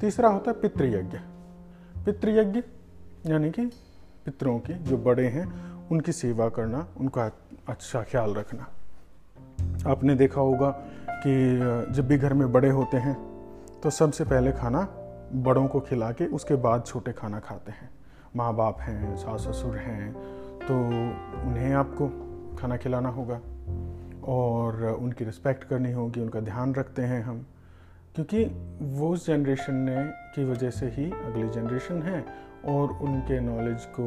तीसरा 0.00 0.28
होता 0.28 0.50
है 0.50 0.60
पितृयज्ञ 0.60 1.18
पितृयज्ञ 2.06 2.62
यानी 3.26 3.50
कि 3.50 3.70
पितरों 4.28 4.58
की, 4.58 4.74
जो 4.74 4.96
बड़े 4.98 5.26
हैं, 5.28 5.46
उनकी 5.88 6.12
सेवा 6.12 6.48
करना, 6.48 6.86
उनका 6.96 7.30
अच्छा 7.68 8.02
ख्याल 8.02 8.34
रखना। 8.34 8.66
आपने 9.90 10.14
देखा 10.14 10.40
होगा 10.40 10.70
कि, 11.08 11.58
जब 11.94 12.06
भी 12.06 12.18
घर 12.18 12.34
में 12.34 12.52
बड़े 12.52 12.70
होते 12.70 12.96
हैं 12.96 13.16
तो 13.82 13.90
सबसे 13.90 14.24
पहले 14.24 14.52
खाना 14.52 14.80
बड़ों 15.32 15.68
को 15.68 15.80
खिला 15.80 16.12
के 16.12 16.26
उसके 16.26 16.54
बाद 16.54 16.84
छोटे 16.86 17.12
खाना 17.12 17.40
खाते 17.40 17.72
हैं। 17.72 17.90
माँ 18.36 18.54
बाप 18.54 18.80
हैं 18.80 19.16
सास 19.16 19.40
ससुर 19.40 19.76
हैं 19.76 20.12
तो 20.58 20.74
उन्हें 21.48 21.74
आपको 21.74 22.08
खाना 22.58 22.76
खिलाना 22.76 23.08
होगा। 23.08 23.40
और 24.24 24.84
उनकी 25.00 25.24
रिस्पेक्ट 25.24 25.64
करनी 25.64 25.92
होगी, 25.92 26.20
उनका 26.20 26.40
ध्यान 26.40 26.74
रखते 26.74 27.02
हैं 27.02 27.22
हम। 27.22 27.46
क्योंकि 28.14 28.44
वो 28.82 29.08
उस 29.08 29.26
जनरेशन 29.26 29.74
ने, 29.74 30.04
की 30.06 30.44
वजह 30.44 30.70
से 30.70 30.86
ही 30.86 31.10
अगली 31.10 31.48
जनरेशन 31.48 32.02
है 32.02 32.47
और 32.64 32.92
उनके 32.92 33.40
नॉलेज 33.40 33.84
को, 33.84 34.04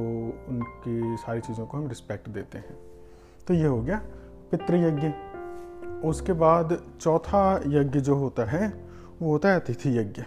उनकी 0.49 1.17
सारी 1.17 1.41
चीज़ों 1.41 1.65
को 1.65 1.77
हम 1.77 1.87
रिस्पेक्ट 1.87 2.29
देते 2.29 2.57
हैं। 2.57 2.77
तो 3.47 3.53
ये 3.53 3.65
हो 3.65 3.81
गया 3.81 4.01
पितृयज्ञ। 4.51 5.11
उसके 6.07 6.33
बाद 6.33 6.77
चौथा 7.01 7.61
यज्ञ 7.67 7.99
जो 7.99 8.15
होता 8.15 8.43
है, 8.45 8.67
वो 9.21 9.31
होता 9.31 9.49
है 9.49 9.59
अतिथि 9.59 9.97
यज्ञ 9.97 10.23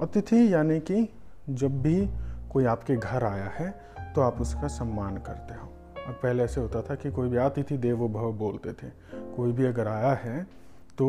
अतिथि 0.00 0.52
यानी 0.54 0.80
कि 0.80 1.08
जब 1.50 1.82
भी 1.82 2.08
कोई 2.52 2.64
आपके 2.64 2.96
घर 2.96 3.24
आया 3.24 3.44
है 3.44 3.70
तो 4.14 4.20
आप 4.20 4.40
उसका 4.40 4.66
सम्मान 4.66 5.16
करते 5.18 5.54
हो। 5.54 5.68
अब 6.06 6.18
पहले 6.22 6.42
ऐसे 6.42 6.60
होता 6.60 6.82
था 6.82 6.94
कि 6.94 7.10
कोई 7.10 7.28
भी 7.28 7.36
अतिथि 7.36 7.76
देवो 7.76 8.08
भव 8.08 8.32
बोलते 8.32 8.72
थे। 8.72 8.90
कोई 9.36 9.52
भी 9.52 9.66
अगर 9.66 9.88
आया 9.88 10.12
है 10.14 10.46
तो 10.98 11.08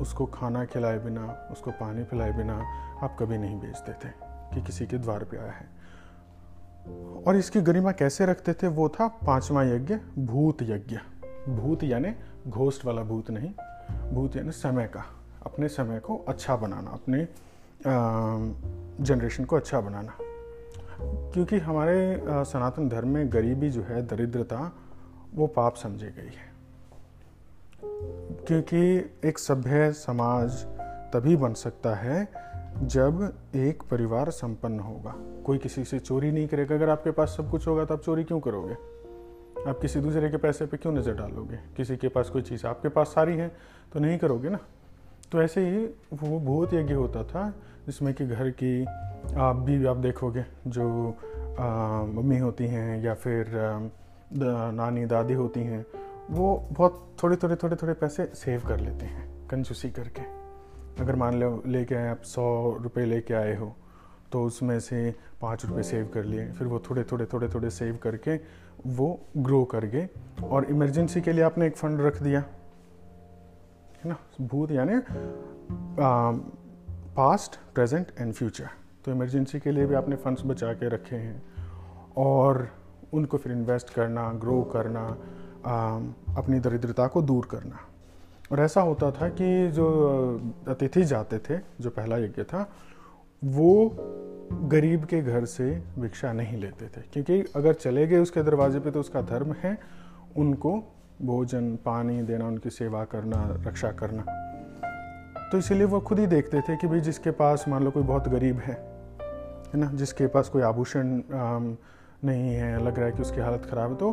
उसको 0.00 0.26
खाना 0.26 0.64
खिलाए 0.64 0.98
बिना, 0.98 1.48
उसको 1.52 1.70
पानी 1.70 2.04
पिलाए 2.04 2.32
बिना 2.32 2.54
आप 3.02 3.16
कभी 3.20 3.38
नहीं 3.38 3.60
भेजते 3.60 3.92
थे। 3.92 4.23
कि 4.54 4.62
किसी 4.62 4.86
के 4.86 4.98
द्वार 4.98 5.24
पे 5.24 5.36
आया 5.36 5.52
है। 5.52 5.68
और 7.26 7.36
इसकी 7.36 7.60
गरिमा 7.60 7.92
कैसे 7.92 8.26
रखते 8.26 8.52
थे, 8.52 8.66
वो 8.66 8.88
था 8.88 9.08
पांचवा 9.08 9.62
यज्ञ, 9.62 9.94
भूत 10.18 10.62
यज्ञ। 10.62 10.98
भूत 11.48 11.82
यानी 11.82 12.14
घोस्ट 12.48 12.84
वाला 12.84 13.02
भूत 13.02 13.30
नहीं, 13.30 13.52
भूत 14.10 14.36
यानी 14.36 14.50
समय 14.50 14.86
का, 14.86 15.04
अपने 15.46 15.68
समय 15.68 15.98
को 15.98 16.16
अच्छा 16.28 16.56
बनाना, 16.56 16.90
अपने 16.90 17.28
जनरेशन 19.04 19.44
को 19.44 19.56
अच्छा 19.56 19.80
बनाना। 19.80 20.16
क्योंकि 21.00 21.58
हमारे 21.58 22.22
सनातन 22.28 22.88
धर्म 22.88 23.08
में 23.08 23.32
गरीबी 23.32 23.70
जो 23.70 23.82
है, 23.82 24.06
दरिद्रता, 24.06 24.72
वो 25.34 25.46
पाप 25.46 25.76
समझी 25.76 26.06
गई 26.06 26.32
है। 26.34 26.54
क्योंकि 28.46 29.10
एक 29.28 29.38
सभ्य 29.38 29.92
समाज 29.92 30.64
तभी 31.12 31.36
बन 31.36 31.54
सकता 31.54 31.94
है 31.94 32.28
जब 32.82 33.32
एक 33.56 33.82
परिवार 33.82 34.30
संपन्न 34.30 34.80
होगा, 34.80 35.14
कोई 35.46 35.58
किसी 35.58 35.84
से 35.84 35.98
चोरी 35.98 36.30
नहीं 36.32 36.46
करेगा। 36.48 36.74
अगर 36.74 36.88
आपके 36.90 37.10
पास 37.10 37.34
सब 37.36 37.50
कुछ 37.50 37.66
होगा 37.68 37.84
तो 37.84 37.94
आप 37.94 38.00
चोरी 38.00 38.24
क्यों 38.24 38.40
करोगे? 38.40 38.74
आप 39.70 39.78
किसी 39.82 40.00
दूसरे 40.00 40.30
के 40.30 40.36
पैसे 40.36 40.66
पे 40.66 40.76
क्यों 40.76 40.92
नज़र 40.92 41.14
डालोगे? 41.14 41.58
किसी 41.76 41.96
के 41.96 42.08
पास 42.08 42.30
कोई 42.30 42.42
चीज़ 42.42 42.66
आपके 42.66 42.88
पास 42.88 43.08
सारी 43.08 43.36
है 43.36 43.48
तो 43.92 44.00
नहीं 44.00 44.18
करोगे 44.18 44.48
ना? 44.48 44.58
तो 45.32 45.42
ऐसे 45.42 45.68
ही 45.68 45.84
वो 46.14 46.38
बहुत 46.40 46.74
यज्ञ 46.74 46.94
होता 46.94 47.24
था, 47.24 47.48
जिसमें 47.86 48.12
कि 48.14 48.26
घर 48.26 48.50
की 48.52 48.84
आप 48.84 49.56
भी 49.56 49.84
आप 49.86 49.96
देखोगे, 49.96 50.44
जो 50.66 51.16
मम्मी 51.58 52.38
होती 52.38 52.66
हैं 52.66 53.02
या 53.02 53.14
फिर 53.14 53.50
नानी, 54.32 55.06
दादी 55.06 55.34
होती 55.34 55.60
हैं, 55.60 55.84
वो 56.30 56.56
बहुत 56.72 57.16
थोड़े 57.22 57.36
थोड़े 57.36 57.56
थोड़े 57.56 57.76
थोड़े 57.76 57.94
पैसे 57.94 58.30
सेव 58.34 58.62
कर 58.68 58.80
लेते 58.80 59.06
हैं, 59.06 59.28
कंजूसी 59.48 59.90
करके। 59.90 60.43
अगर 61.00 61.16
मान 61.16 61.40
लो 61.40 61.62
ले 61.66 61.78
लेके 61.78 61.94
आए 61.94 62.08
आप 62.08 62.22
सौ 62.22 62.44
रुपये 62.82 63.04
लेके 63.06 63.34
आए 63.34 63.54
हो 63.56 63.74
तो 64.32 64.42
उसमें 64.42 64.78
से 64.80 65.14
पाँच 65.40 65.64
रुपये 65.66 65.82
सेव 65.82 66.08
कर 66.14 66.24
लिए। 66.24 66.50
फिर 66.52 66.66
वो 66.66 66.78
थोड़े 66.80 67.04
थोड़े 67.04 67.26
थोड़े 67.26 67.48
थोड़े 67.48 67.70
सेव 67.70 67.96
करके 68.02 68.36
वो 68.86 69.08
ग्रो 69.36 69.64
कर 69.64 69.84
गए। 69.84 70.08
और 70.44 70.64
इमरजेंसी 70.64 71.20
के 71.20 71.32
लिए 71.32 71.44
आपने 71.44 71.66
एक 71.66 71.76
फंड 71.76 72.00
रख 72.00 72.22
दिया। 72.22 72.40
है 72.40 74.10
ना? 74.10 74.16
भूत 74.40 74.70
यानी 74.70 75.00
पास्ट 77.16 77.56
प्रेजेंट 77.74 78.06
एंड 78.20 78.32
फ्यूचर 78.32 78.68
तो 79.04 79.12
इमरजेंसी 79.12 79.60
के 79.60 79.72
लिए 79.72 79.86
भी 79.86 79.94
आपने 79.94 80.16
फंड्स 80.16 80.42
बचा 80.46 80.72
के 80.72 80.88
रखे 80.88 81.16
हैं। 81.16 81.42
और 82.16 82.68
उनको 83.12 83.36
फिर 83.38 83.52
इन्वेस्ट 83.52 83.90
करना 83.94 84.32
ग्रो 84.32 84.62
करना 84.72 85.06
आ, 85.66 85.96
अपनी 86.36 86.58
दरिद्रता 86.60 87.06
को 87.06 87.22
दूर 87.22 87.46
करना। 87.50 87.78
और 88.52 88.60
ऐसा 88.60 88.80
होता 88.80 89.10
था 89.10 89.28
कि 89.28 89.68
जो 89.68 89.86
अतिथि 90.68 91.04
जाते 91.04 91.38
थे, 91.38 91.58
जो 91.80 91.90
पहला 91.90 92.16
यज्ञ 92.16 92.42
था, 92.42 92.68
वो 93.44 93.96
गरीब 94.68 95.04
के 95.04 95.20
घर 95.22 95.44
से 95.44 95.82
भिक्षा 95.98 96.32
नहीं 96.32 96.58
लेते 96.58 96.86
थे। 96.86 97.00
क्योंकि 97.12 97.44
अगर 97.56 97.74
चले 97.74 98.06
गए 98.06 98.18
उसके 98.18 98.42
दरवाजे 98.42 98.80
पे 98.80 98.90
तो 98.90 99.00
उसका 99.00 99.22
धर्म 99.22 99.54
है 99.62 99.78
उनको 100.36 100.72
भोजन, 101.22 101.76
पानी 101.76 102.22
देना, 102.22 102.46
उनकी 102.46 102.70
सेवा 102.70 103.04
करना, 103.04 103.48
रक्षा 103.66 103.90
करना। 103.92 104.24
तो 105.52 105.58
इसीलिए 105.58 105.84
वो 105.84 106.00
खुद 106.00 106.18
ही 106.18 106.26
देखते 106.26 106.60
थे 106.60 106.76
कि 106.76 106.86
भाई 106.86 107.00
जिसके 107.00 107.30
पास 107.30 107.64
मान 107.68 107.84
लो 107.84 107.90
कोई 107.90 108.02
बहुत 108.02 108.28
गरीब 108.28 108.58
है 108.58 108.74
है 108.74 109.80
ना, 109.80 109.90
जिसके 109.94 110.26
पास 110.26 110.48
कोई 110.48 110.62
आभूषण 110.62 111.20
नहीं 112.24 112.54
है, 112.54 112.84
लग 112.84 112.96
रहा 112.96 113.06
है 113.06 113.12
कि 113.12 113.22
उसकी 113.22 113.40
हालत 113.40 113.66
ख़राब 113.70 113.90
है 113.90 113.96
तो 113.96 114.10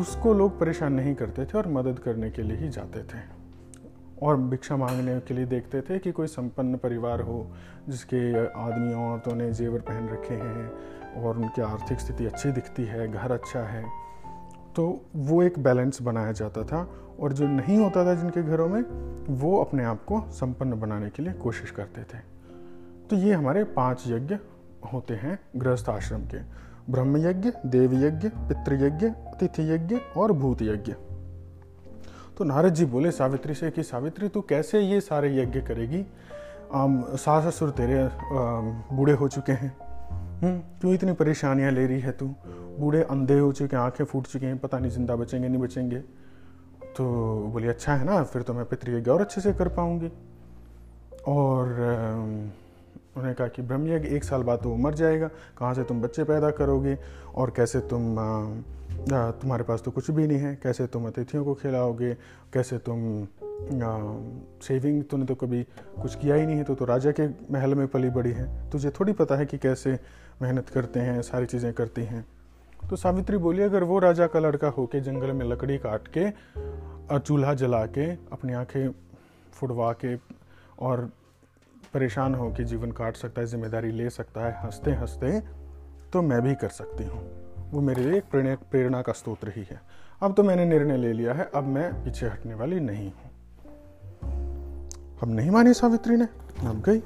उसको 0.00 0.34
लोग 0.34 0.58
परेशान 0.60 0.92
नहीं 0.92 1.14
करते 1.14 1.44
थे 1.44 1.58
और 1.58 1.68
मदद 1.68 1.98
करने 1.98 2.30
के 2.30 2.42
लिए 2.42 2.56
ही 2.56 2.68
जाते 2.68 3.02
थे। 3.02 3.33
और 4.22 4.36
भिक्षा 4.40 4.76
मांगने 4.76 5.18
के 5.20 5.34
लिए 5.34 5.46
देखते 5.46 5.80
थे 5.80 5.98
कि 5.98 6.12
कोई 6.12 6.26
संपन्न 6.26 6.76
परिवार 6.76 7.20
हो, 7.20 7.50
जिसके 7.88 8.46
आदमी 8.60 8.94
औरतों 8.94 9.34
ने 9.36 9.50
जेवर 9.52 9.80
पहन 9.80 10.08
रखे 10.08 10.34
हैं 10.34 11.22
और 11.22 11.38
उनकी 11.38 11.62
आर्थिक 11.62 12.00
स्थिति 12.00 12.26
अच्छी 12.26 12.52
दिखती 12.52 12.84
है, 12.84 13.08
घर 13.12 13.32
अच्छा 13.32 13.60
है 13.60 13.84
तो 14.76 14.84
वो 15.16 15.42
एक 15.42 15.58
बैलेंस 15.58 16.02
बनाया 16.02 16.32
जाता 16.32 16.62
था 16.64 16.88
और 17.20 17.32
जो 17.32 17.46
नहीं 17.48 17.76
होता 17.78 18.04
था 18.06 18.14
जिनके 18.14 18.42
घरों 18.42 18.68
में, 18.68 18.82
वो 19.30 19.56
अपने 19.58 19.84
आप 19.84 20.04
को 20.04 20.20
संपन्न 20.30 20.80
बनाने 20.80 21.10
के 21.10 21.22
लिए 21.22 21.32
कोशिश 21.32 21.70
करते 21.70 22.02
थे। 22.04 22.18
तो 23.10 23.16
ये 23.16 23.32
हमारे 23.32 23.64
पाँच 23.64 24.04
यज्ञ 24.06 24.36
होते 24.92 25.14
हैं 25.14 25.38
गृहस्थ 25.56 25.88
आश्रम 25.88 26.24
के। 26.24 26.38
ब्रह्म 26.92 27.16
यज्ञ 27.18 27.50
देव 27.66 27.94
यज्ञ 28.04 28.28
पितृयज्ञ 28.28 29.06
अतिथि 29.06 29.70
यज्ञ 29.72 29.96
और 30.16 30.32
भूत 30.32 30.62
यज्ञ 30.62 30.94
तो 32.38 32.44
नारद 32.44 32.74
जी 32.74 32.84
बोले 32.84 33.10
सावित्री 33.10 33.54
से 33.54 33.70
कि 33.70 33.82
सावित्री 33.82 34.28
तू 34.28 34.40
कैसे 34.40 34.80
ये 34.80 35.00
सारे 35.00 35.28
यज्ञ 35.36 35.60
करेगी? 35.60 36.04
आम 36.74 37.02
सास 37.14 37.44
ससुर 37.46 37.70
तेरे 37.70 38.08
बूढ़े 38.92 39.12
हो 39.12 39.28
चुके 39.28 39.52
हैं। 39.52 39.70
हम्म, 40.42 40.58
क्यों 40.80 40.94
इतनी 40.94 41.12
परेशानियाँ 41.12 41.70
ले 41.72 41.86
रही 41.86 42.00
है 42.00 42.12
तू? 42.12 42.26
बूढ़े 42.78 43.02
अंधे 43.02 43.38
हो 43.38 43.52
चुके 43.52 43.76
हैं 43.76 43.82
आँखें 43.82 44.04
फूट 44.04 44.26
चुके 44.26 44.46
हैं 44.46 44.58
पता 44.58 44.78
नहीं 44.78 44.90
ज़िंदा 44.90 45.16
बचेंगे 45.16 45.48
नहीं 45.48 45.60
बचेंगे। 45.60 45.98
तो 46.96 47.04
बोली 47.52 47.68
अच्छा 47.68 47.94
है 47.94 48.04
ना 48.04 48.22
फिर 48.22 48.42
तो 48.42 48.54
मैं 48.54 48.64
पितृयज्ञ 48.64 49.10
और 49.10 49.20
अच्छे 49.20 49.40
से 49.40 49.52
कर 49.52 49.68
पाऊँगी। 49.68 50.10
और 51.28 51.66
उन्होंने 53.16 53.34
कहा 53.34 53.46
कि 53.48 53.62
ब्रह्मयज्ञ 53.62 54.08
एक 54.08 54.24
साल 54.24 54.42
बाद 54.42 54.58
तो 54.58 54.74
मर 54.76 54.94
जाएगा 54.94 55.28
कहाँ 55.58 55.74
से 55.74 55.82
तुम 55.84 56.02
बच्चे 56.02 56.24
पैदा 56.24 56.50
करोगे? 56.50 56.98
और 57.34 57.50
कैसे 57.56 57.80
तुम 57.80 58.16
तुम्हारे 59.40 59.64
पास 59.64 59.82
तो 59.82 59.90
कुछ 59.90 60.10
भी 60.10 60.26
नहीं 60.26 60.38
है। 60.38 60.54
कैसे 60.62 60.86
तुम 60.86 61.06
अतिथियों 61.06 61.44
को 61.44 61.54
खिलाओगे? 61.54 62.12
कैसे 62.52 62.78
तुम 62.78 63.26
सेविंग 64.62 65.02
तूने 65.04 65.24
तो 65.24 65.34
कभी 65.34 65.62
कुछ 66.02 66.14
किया 66.14 66.34
ही 66.34 66.46
नहीं 66.46 66.56
है 66.56 66.64
तो 66.64 66.74
तो 66.74 66.84
राजा 66.84 67.10
के 67.10 67.26
महल 67.52 67.74
में 67.74 67.86
पली 67.88 68.10
बड़ी 68.10 68.32
है। 68.32 68.70
तुझे 68.70 68.90
थोड़ी 68.90 69.12
पता 69.12 69.36
है 69.36 69.46
कि 69.46 69.58
कैसे 69.58 69.98
मेहनत 70.42 70.68
करते 70.68 71.00
हैं, 71.00 71.20
सारी 71.22 71.46
चीज़ें 71.46 71.72
करती 71.72 72.04
हैं। 72.04 72.24
तो 72.90 72.96
सावित्री 72.96 73.36
बोली, 73.36 73.62
अगर 73.62 73.84
वो 73.84 73.98
राजा 73.98 74.26
का 74.26 74.40
लड़का 74.40 74.68
होके 74.68 75.00
जंगल 75.00 75.32
में 75.32 75.46
लकड़ी 75.46 75.78
काट 75.78 76.08
के 76.16 76.30
चूल्हा 77.18 77.54
जला 77.54 77.84
के, 77.88 78.10
अपनी 78.32 78.52
आँखें 78.52 78.88
फुड़वा 79.52 79.92
के 80.04 80.16
और 80.78 81.10
परेशान 81.94 82.34
हो 82.34 82.50
के 82.50 82.64
जीवन 82.64 82.92
काट 82.92 83.16
सकता 83.16 83.40
है, 83.40 83.46
ज़िम्मेदारी 83.46 83.90
ले 83.92 84.10
सकता 84.10 84.46
है 84.46 84.60
हँसते 84.64 84.90
हँसते 84.92 85.40
तो 86.12 86.22
मैं 86.22 86.42
भी 86.42 86.54
कर 86.54 86.68
सकती 86.70 87.04
हूँ। 87.04 87.43
वो 87.74 87.80
मेरे 87.80 88.02
लिए 88.02 88.18
एक 88.18 88.58
प्रेरणा 88.70 89.00
का 89.02 89.12
स्त्रोत्र 89.12 89.48
रही 89.48 89.66
है। 89.70 89.80
अब 90.22 90.34
तो 90.34 90.42
मैंने 90.42 90.64
निर्णय 90.64 90.96
ले 90.96 91.12
लिया 91.12 91.32
है 91.34 91.50
अब 91.54 91.64
मैं 91.68 91.92
पीछे 92.04 92.26
हटने 92.26 92.54
वाली 92.54 92.80
नहीं 92.80 93.10
हूँ। 93.12 93.30
अब 95.22 95.30
नहीं 95.30 95.50
मानी 95.50 95.72
सावित्री 95.74 96.16
ने 96.16 96.24
अब 96.64 96.82
गई 96.82 97.00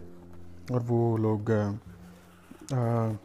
और 0.72 0.82
वो 0.82 1.16
लोग 1.16 1.50
आ, 1.50 3.16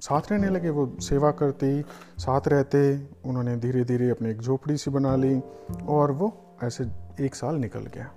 साथ 0.00 0.30
रहने 0.32 0.48
लगे 0.50 0.70
वो 0.70 0.86
सेवा 1.00 1.30
करते 1.32 1.70
साथ 2.18 2.48
रहते 2.48 2.80
उन्होंने 3.24 3.56
धीरे 3.56 3.84
धीरे 3.84 4.10
अपनी 4.10 4.30
एक 4.30 4.40
झोपड़ी 4.40 4.76
सी 4.76 4.90
बना 4.90 5.14
ली 5.16 5.40
और 5.88 6.12
वो 6.12 6.32
ऐसे 6.62 6.84
एक 7.20 7.34
साल 7.34 7.56
निकल 7.56 7.86
गया। 7.94 8.10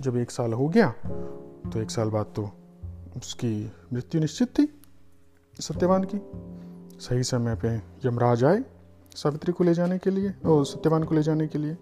जब 0.00 0.16
एक 0.16 0.30
साल 0.30 0.52
हो 0.52 0.68
गया 0.68 0.88
तो 1.70 1.80
एक 1.82 1.90
साल 1.90 2.10
बाद 2.10 2.32
तो 2.36 2.50
उसकी 3.16 3.52
मृत्यु 3.92 4.20
निश्चित 4.20 4.48
थी 4.58 4.68
सत्यवान 5.54 6.04
की। 6.04 6.18
सही 7.00 7.22
समय 7.24 7.54
पे 7.54 7.68
यमराज 8.04 8.44
आए 8.44 8.62
सावित्री 9.16 9.52
को 9.52 9.64
ले 9.64 9.74
जाने 9.74 9.98
के 9.98 10.10
लिए 10.10 10.34
और 10.46 10.64
सत्यवान 10.66 11.04
को 11.04 11.14
ले 11.14 11.22
जाने 11.22 11.46
के 11.48 11.58
लिए। 11.58 11.74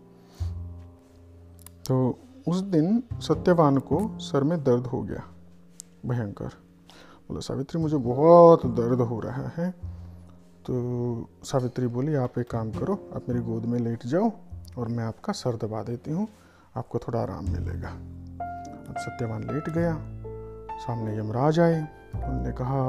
तो 1.89 2.19
उस 2.49 2.61
दिन 2.63 3.03
सत्यवान 3.21 3.79
को 3.79 3.99
सर 4.19 4.43
में 4.43 4.63
दर्द 4.65 4.87
हो 4.87 5.03
गया, 5.03 5.23
भयंकर। 6.07 6.49
बोला, 7.29 7.41
सावित्री, 7.41 7.81
मुझे 7.81 7.97
बहुत 7.97 8.67
दर्द 8.67 9.01
हो 9.01 9.21
रहा 9.21 9.49
है। 9.57 9.71
तो 10.67 11.29
सावित्री 11.45 11.87
बोली, 11.87 12.15
आप 12.15 12.39
एक 12.39 12.51
काम 12.51 12.71
करो, 12.71 12.95
आप 13.17 13.29
मेरी 13.29 13.41
गोद 13.41 13.65
में 13.65 13.79
लेट 13.81 14.07
जाओ 14.07 14.31
और 14.79 14.89
मैं 14.89 15.05
आपका 15.05 15.33
सर 15.33 15.57
दबा 15.57 15.83
देती 15.83 16.11
हूँ, 16.11 16.27
आपको 16.77 16.99
थोड़ा 16.99 17.21
आराम 17.21 17.45
मिलेगा। 17.45 17.89
अब 18.89 18.95
सत्यवान 18.99 19.45
लेट 19.45 19.69
गया, 19.69 19.95
सामने 20.79 21.19
यमराज 21.19 21.61
आए, 21.61 21.81
उनने 22.15 22.53
कहा, 22.53 22.83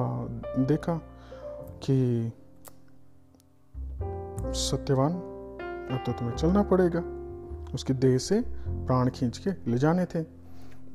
देखा 0.65 1.01
कि 1.83 2.31
सत्यवान, 4.59 5.13
अब 5.91 6.03
तो 6.05 6.11
तुम्हें 6.11 6.35
चलना 6.35 6.63
पड़ेगा। 6.63 7.03
उसकी 7.73 7.93
देह 7.93 8.17
से 8.17 8.41
प्राण 8.67 9.09
खींच 9.09 9.37
के 9.37 9.71
ले 9.71 9.77
जाने 9.77 10.05
थे। 10.05 10.21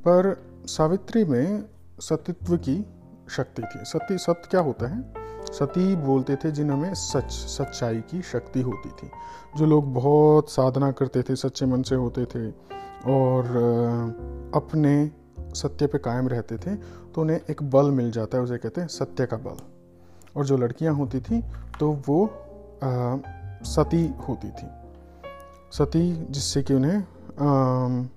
पर 0.07 0.37
सावित्री 0.67 1.25
में 1.25 1.65
सतित्व 2.01 2.57
की 2.57 2.87
शक्ति 3.31 3.63
थी। 3.63 3.79
सत्य 3.83 4.19
सत्य 4.19 4.49
क्या 4.51 4.61
होता 4.61 4.87
है? 4.87 5.25
सती 5.47 5.97
बोलते 5.97 6.37
थे 6.37 6.51
जिनमें 6.51 6.95
सच, 6.95 7.31
सच्चाई 7.31 8.01
की 8.01 8.23
शक्ति 8.23 8.61
होती 8.63 8.89
थी। 8.91 9.11
जो 9.57 9.67
लोग 9.67 9.93
बहुत 9.95 10.51
साधना 10.51 10.91
करते 10.93 11.23
थे, 11.23 11.37
सच्चे 11.37 11.67
मन 11.67 11.83
से 11.83 11.95
होते 11.95 12.25
थे 12.25 12.51
और 13.07 13.47
अपने 14.55 15.11
सत्य 15.55 15.87
पे 15.87 15.99
कायम 15.99 16.29
रहते 16.29 16.57
थे 16.57 16.75
तो 16.77 17.21
उन्हें 17.21 17.41
एक 17.51 17.63
बल 17.63 17.91
मिल 17.91 18.11
जाता 18.11 18.39
है, 18.39 18.45
उसे 18.45 18.59
कहते 18.59 18.81
हैं 18.81 18.89
सत्य 18.89 19.27
का 19.27 19.37
बल। 19.37 19.74
और 20.37 20.47
जो 20.47 20.57
लड़कियाँ 20.57 20.95
होती 20.95 21.21
थी 21.21 21.43
तो 21.81 21.91
वो 22.09 22.25
आ, 22.85 23.17
सती 23.65 24.07
होती 24.29 24.49
थी। 24.51 24.67
सती 25.73 26.27
जिससे 26.31 26.63
कि 26.63 26.75
उन्हें 26.75 28.09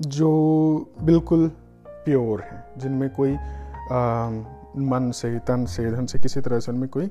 जो 0.00 0.30
बिल्कुल 1.02 1.48
प्योर 1.86 2.40
हैं 2.40 2.64
जिनमें 2.78 3.08
कोई 3.10 3.32
मन 4.82 5.10
से 5.14 5.38
तन 5.38 5.64
से 5.66 5.90
धन 5.92 6.06
से 6.06 6.18
किसी 6.18 6.40
तरह 6.40 6.60
से 6.60 6.72
उनमें 6.72 6.88
कोई 6.88 7.10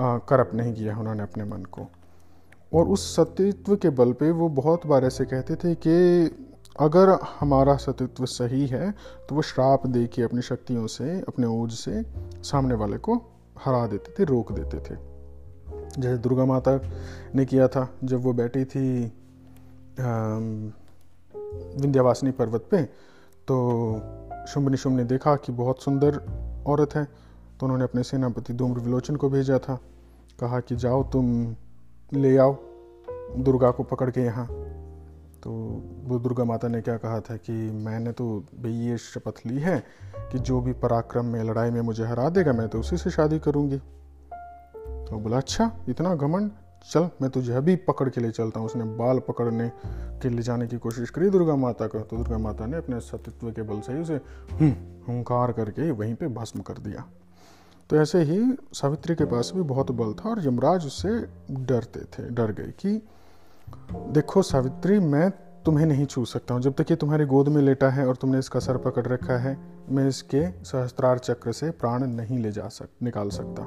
करप 0.00 0.50
नहीं 0.54 0.74
किया 0.74 0.98
उन्होंने 0.98 1.22
अपने 1.22 1.44
मन 1.44 1.62
को। 1.70 1.86
और 2.74 2.88
उस 2.88 3.16
सतीत्व 3.16 3.76
के 3.76 3.90
बल 3.90 4.12
पे 4.12 4.30
वो 4.30 4.48
बहुत 4.48 4.86
बार 4.86 5.04
ऐसे 5.04 5.24
कहते 5.24 5.54
थे 5.54 5.74
कि 5.86 6.47
अगर 6.78 7.10
हमारा 7.40 7.74
सतीत्व 7.76 8.24
सही 8.26 8.66
है 8.66 8.90
तो 9.28 9.34
वो 9.34 9.42
श्राप 9.42 9.86
दे 9.86 10.06
के 10.06 10.22
अपनी 10.22 10.42
शक्तियों 10.42 10.86
से, 10.86 11.20
अपने 11.20 11.46
ओज 11.46 11.72
से 11.72 12.02
सामने 12.42 12.74
वाले 12.74 12.98
को 12.98 13.14
हरा 13.58 13.86
देते 13.86 14.12
थे, 14.12 14.24
रोक 14.24 14.52
देते 14.52 14.78
थे। 14.78 14.96
जैसे 15.98 16.18
दुर्गा 16.18 16.44
माता 16.44 16.80
ने 17.34 17.44
किया 17.44 17.68
था, 17.68 17.88
जब 18.04 18.22
वो 18.22 18.32
बैठी 18.32 18.64
थी 18.64 19.04
विंध्यावासिनी 21.76 22.30
पर्वत 22.30 22.68
पे 22.70 22.82
तो 23.48 23.56
शुम्भ 24.48 24.68
निशुम्भ 24.68 24.96
ने 24.96 25.04
देखा 25.04 25.34
कि 25.36 25.52
बहुत 25.52 25.82
सुंदर 25.82 26.16
औरत 26.66 26.94
है 26.94 27.04
तो 27.04 27.66
उन्होंने 27.66 27.84
अपने 27.84 28.02
सेनापति 28.02 28.52
धूम्र 28.52 28.80
विलोचन 28.80 29.16
को 29.16 29.28
भेजा 29.30 29.58
था। 29.58 29.78
कहा 30.40 30.60
कि 30.60 30.76
जाओ 30.76 31.02
तुम, 31.02 31.56
ले 32.12 32.36
आओ, 32.38 32.52
दुर्गा 33.38 33.70
को 33.70 33.82
पकड़ 33.82 34.10
के 34.10 34.20
यहाँ। 34.20 34.46
तो 35.42 35.50
वो 36.04 36.18
दुर्गा 36.18 36.44
माता 36.44 36.68
ने 36.68 36.80
क्या 36.80 36.96
कहा 36.96 37.20
था 37.20 37.36
कि 37.36 37.52
मैंने 37.70 38.12
तो 38.12 38.24
भाई 38.54 38.72
ये 38.72 38.96
शपथ 38.98 39.46
ली 39.46 39.58
है 39.58 39.78
कि 40.32 40.38
जो 40.38 40.60
भी 40.60 40.72
पराक्रम 40.72 41.24
में 41.24 41.42
लड़ाई 41.44 41.70
में 41.70 41.80
मुझे 41.80 42.04
हरा 42.04 42.28
देगा 42.28 42.52
मैं 42.52 42.68
तो 42.68 42.80
उसी 42.80 42.96
से 42.96 43.10
शादी 43.10 43.38
करूँगी। 43.38 43.78
तो 45.08 45.18
बोला 45.18 45.36
अच्छा 45.36 45.70
इतना 45.88 46.14
घमंड? 46.14 46.50
चल 46.90 47.08
मैं 47.22 47.30
तुझे 47.30 47.52
अभी 47.52 47.76
पकड़ 47.76 48.08
के 48.08 48.20
ले 48.20 48.30
चलता 48.30 48.60
हूँ। 48.60 48.66
उसने 48.66 48.84
बाल 48.96 49.18
पकड़ने 49.18 49.68
के 50.22 50.28
ले 50.28 50.42
जाने 50.42 50.66
की 50.66 50.78
कोशिश 50.78 51.10
करी 51.10 51.30
दुर्गा 51.30 51.56
माता 51.56 51.86
को। 51.86 52.00
तो 52.00 52.16
दुर्गा 52.16 52.38
माता 52.38 52.66
ने 52.66 52.76
अपने 52.76 53.00
सतित्व 53.00 53.50
के 53.50 53.62
बल 53.62 53.80
से 53.80 53.92
ही 53.92 53.98
उसे 53.98 54.14
हम्म, 54.14 54.72
हुंकार 55.08 55.52
करके 55.52 55.90
वहीं 55.90 56.14
पे 56.14 56.28
भस्म 56.28 56.60
कर 56.60 56.78
दिया। 56.78 57.04
तो 57.90 57.96
ऐसे 57.96 58.22
ही 58.22 58.40
सावित्री 58.72 59.14
के 59.14 59.24
पास 59.24 59.52
भी 59.54 59.62
बहुत 59.62 59.90
बल 59.90 60.12
था 60.14 60.28
और 60.30 60.46
यमराज 60.46 60.86
उससे 60.86 61.10
डरते 61.50 62.00
थे 62.00 62.28
डर 62.30 62.52
गए 62.52 62.72
कि 62.80 63.02
देखो 64.12 64.42
सावित्री 64.42 64.98
मैं 64.98 65.30
तुम्हें 65.64 65.86
नहीं 65.86 66.04
छू 66.06 66.24
सकता 66.24 66.54
हूँ। 66.54 66.62
जब 66.62 66.74
तक 66.74 66.90
ये 66.90 66.96
तुम्हारी 66.96 67.24
गोद 67.24 67.48
में 67.48 67.60
लेटा 67.62 67.88
है 67.88 68.06
और 68.06 68.16
तुमने 68.16 68.38
इसका 68.38 68.60
सर 68.60 68.76
पकड़ 68.76 69.06
रखा 69.06 69.36
है 69.38 69.56
मैं 69.90 70.06
इसके 70.08 70.44
सहस्त्रार 70.64 71.18
चक्र 71.18 71.52
से 71.52 71.70
प्राण 71.70 72.06
नहीं 72.06 72.38
ले 72.38 72.52
जा 72.52 72.68
सक 72.68 72.88
निकाल 73.02 73.30
सकता। 73.30 73.66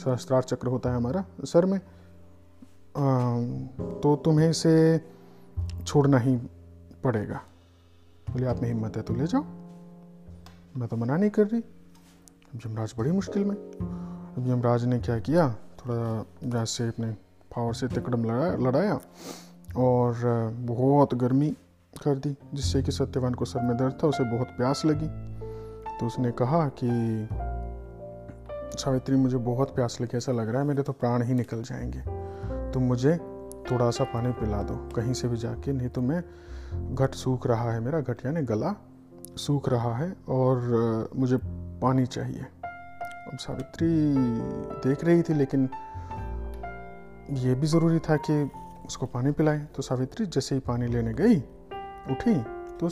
सहस्त्रार 0.00 0.42
चक्र 0.42 0.68
होता 0.68 0.90
है 0.90 0.96
हमारा 0.96 1.24
सर 1.44 1.66
में। 1.66 1.78
आ, 1.78 1.80
तो 4.00 4.16
तुम्हें 4.16 4.48
इसे 4.50 5.00
छोड़ना 5.86 6.18
ही 6.18 6.36
पड़ेगा। 7.04 7.40
बोले 8.30 8.46
आप 8.46 8.60
में 8.62 8.68
हिम्मत 8.68 8.96
है 8.96 9.02
तो 9.02 9.14
ले 9.14 9.26
जाओ। 9.26 9.42
मैं 10.76 10.88
तो 10.88 10.96
मना 10.96 11.16
नहीं 11.16 11.30
कर 11.30 11.46
रही। 11.46 11.60
अब 11.60 12.60
यमराज 12.66 12.94
बड़ी 12.98 13.10
मुश्किल 13.10 13.44
में। 13.44 13.56
अब 13.56 14.44
यमराज 14.48 14.84
ने 14.84 14.98
क्या 14.98 15.18
किया? 15.18 15.48
थोड़ा 15.78 16.24
जैसे 16.44 16.88
अपने 16.88 17.14
पावर 17.56 17.72
से 17.72 17.88
तिकड़म 17.88 18.24
लड़ाया 18.24 18.56
लड़ाया 18.56 19.00
और 19.76 20.16
बहुत 20.58 21.14
गर्मी 21.14 21.50
कर 22.04 22.18
दी, 22.18 22.36
जिससे 22.54 22.82
कि 22.82 22.92
सत्यवान 22.92 23.34
को 23.34 23.44
सर 23.44 23.62
में 23.62 23.76
दर्द 23.76 23.98
था, 24.02 24.08
उसे 24.08 24.24
बहुत 24.24 24.48
प्यास 24.48 24.82
लगी। 24.86 25.06
तो 25.98 26.06
उसने 26.06 26.30
कहा 26.30 26.70
कि, 26.82 26.88
सावित्री, 28.78 29.16
मुझे 29.16 29.36
बहुत 29.36 29.74
प्यास 29.74 29.98
लगी, 30.00 30.16
ऐसा 30.16 30.32
लग 30.32 30.48
रहा 30.48 30.62
है 30.62 30.68
मेरे 30.68 30.82
तो 30.82 30.92
प्राण 30.92 31.22
ही 31.22 31.34
निकल 31.34 31.62
जाएँगे। 31.62 32.02
तुम 32.72 32.82
मुझे 32.82 33.16
थोड़ा 33.70 33.90
सा 33.90 34.04
पानी 34.04 34.32
पिला 34.32 34.62
दो, 34.62 34.76
कहीं 34.96 35.12
से 35.12 35.28
भी 35.28 35.36
जाके, 35.36 35.72
नहीं 35.72 35.88
तो 35.88 36.02
मैं 36.02 36.22
घट 36.94 37.14
सूख 37.14 37.46
रहा 37.46 37.72
है 37.72 37.80
मेरा, 37.80 38.00
घट 38.00 38.26
यानी 38.26 38.42
गला 38.42 38.74
सूख 39.36 39.68
रहा 39.68 39.96
है 39.96 40.16
और 40.28 41.10
मुझे 41.16 41.38
पानी 41.82 42.06
चाहिए। 42.06 42.46
अब 43.32 43.38
सावित्री 43.38 44.14
देख 44.88 45.04
रही 45.04 45.22
थी, 45.22 45.34
लेकिन 45.34 45.68
ये 47.32 47.54
भी 47.54 47.66
ज़रूरी 47.66 47.98
था 47.98 48.16
कि 48.20 48.50
उसको 48.86 49.06
पानी 49.06 49.30
पिलाएँ। 49.32 49.60
तो 49.76 49.82
सावित्री, 49.82 50.26
जैसे 50.26 50.54
ही 50.54 50.60
पानी 50.60 50.86
लेने 50.86 51.12
गई, 51.14 51.36
उठी 52.10 52.34
तो 52.80 52.88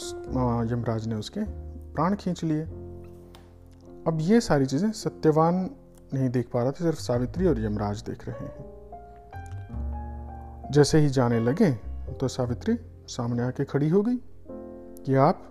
यमराज 0.73 1.07
ने 1.07 1.15
उसके 1.15 1.41
प्राण 1.95 2.15
खींच 2.15 2.43
लिए। 2.45 2.63
अब 4.07 4.19
ये 4.21 4.41
सारी 4.41 4.67
चीज़ें 4.67 4.91
सत्यवान 4.93 5.55
नहीं 6.15 6.29
देख 6.31 6.49
पा 6.53 6.63
रहा 6.63 6.71
था, 6.71 6.85
सिर्फ़ 6.85 7.01
सावित्री 7.01 7.47
और 7.47 7.61
यमराज 7.61 8.03
देख 8.03 8.29
रहे 8.29 8.45
हैं। 8.45 8.73
जैसे 10.73 10.99
ही 10.99 11.09
जाने 11.09 11.41
लगे 11.41 11.71
तो 12.21 12.29
सावित्री 12.29 12.77
सामने 13.09 13.43
आके 13.43 13.65
खड़ी 13.65 13.89
हो 13.89 14.03
गई 14.03 14.17
कि 15.05 15.15
आप 15.17 15.43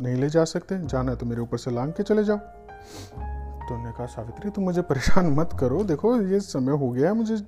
नहीं 0.00 0.16
ले 0.16 0.28
जा 0.30 0.44
सकते, 0.44 0.78
जाना 0.78 1.10
है 1.10 1.16
तो 1.16 1.26
मेरे 1.26 1.40
ऊपर 1.40 1.58
से 1.58 1.70
लांग 1.70 1.92
के 1.92 2.02
चले 2.02 2.24
जाओ। 2.24 2.38
तो 3.68 3.74
उन्होंने 3.74 3.96
कहा, 3.96 4.06
सावित्री, 4.06 4.50
तुम 4.50 4.64
मुझे 4.64 4.82
परेशान 4.82 5.26
मत 5.26 5.50
करो। 5.60 5.84
देखो, 5.84 6.20
ये 6.20 6.40
समय 6.40 6.72
हो 6.72 6.90
गया 6.90 7.14
मुझे 7.14 7.46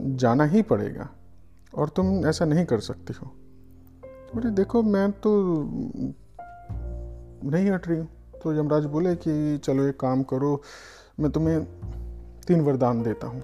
जाना 0.00 0.44
ही 0.44 0.62
पड़ेगा 0.62 1.08
और 1.74 1.88
तुम 1.88 2.26
ऐसा 2.26 2.44
नहीं 2.44 2.64
कर 2.64 2.80
सकती 2.80 3.12
हो। 3.12 3.26
तो 4.04 4.40
बोले, 4.40 4.50
देखो, 4.50 4.82
मैं 4.82 5.12
तो 5.12 5.44
नहीं 7.50 7.70
हट 7.70 7.88
रही 7.88 7.98
हूँ। 7.98 8.08
तो 8.42 8.54
यमराज 8.54 8.84
बोले 8.84 9.14
कि, 9.14 9.58
चलो, 9.58 9.82
एक 9.82 10.00
काम 10.00 10.22
करो, 10.22 10.62
मैं 11.20 11.32
तुम्हें 11.32 11.64
तीन 12.46 12.60
वरदान 12.60 13.02
देता 13.02 13.26
हूँ। 13.26 13.42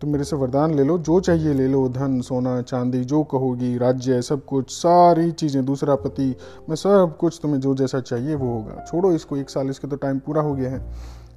तुम 0.00 0.10
मेरे 0.10 0.24
से 0.24 0.36
वरदान 0.36 0.74
ले 0.74 0.84
लो, 0.84 0.98
जो 0.98 1.20
चाहिए 1.20 1.52
ले 1.54 1.68
लो, 1.68 1.88
धन, 1.88 2.20
सोना, 2.20 2.62
चांदी, 2.62 3.04
जो 3.04 3.22
कहोगी, 3.24 3.78
राज्य, 3.78 4.22
सब 4.22 4.44
कुछ, 4.44 4.70
सारी 4.70 5.30
चीज़ें 5.32 5.64
दूसरा 5.64 5.94
पति, 5.94 6.36
मैं 6.68 6.76
सब 6.76 7.16
कुछ 7.20 7.38
तुम्हें 7.42 7.60
जो 7.60 7.74
जैसा 7.74 8.00
चाहिए 8.00 8.34
वो 8.34 8.52
होगा। 8.54 8.84
छोड़ो 8.88 9.12
इसको, 9.12 9.36
एक 9.36 9.50
साल 9.50 9.70
इसके 9.70 9.88
तो 9.88 9.96
टाइम 9.96 10.18
पूरा 10.18 10.42
हो 10.42 10.54
गया 10.54 10.70
है। 10.70 10.80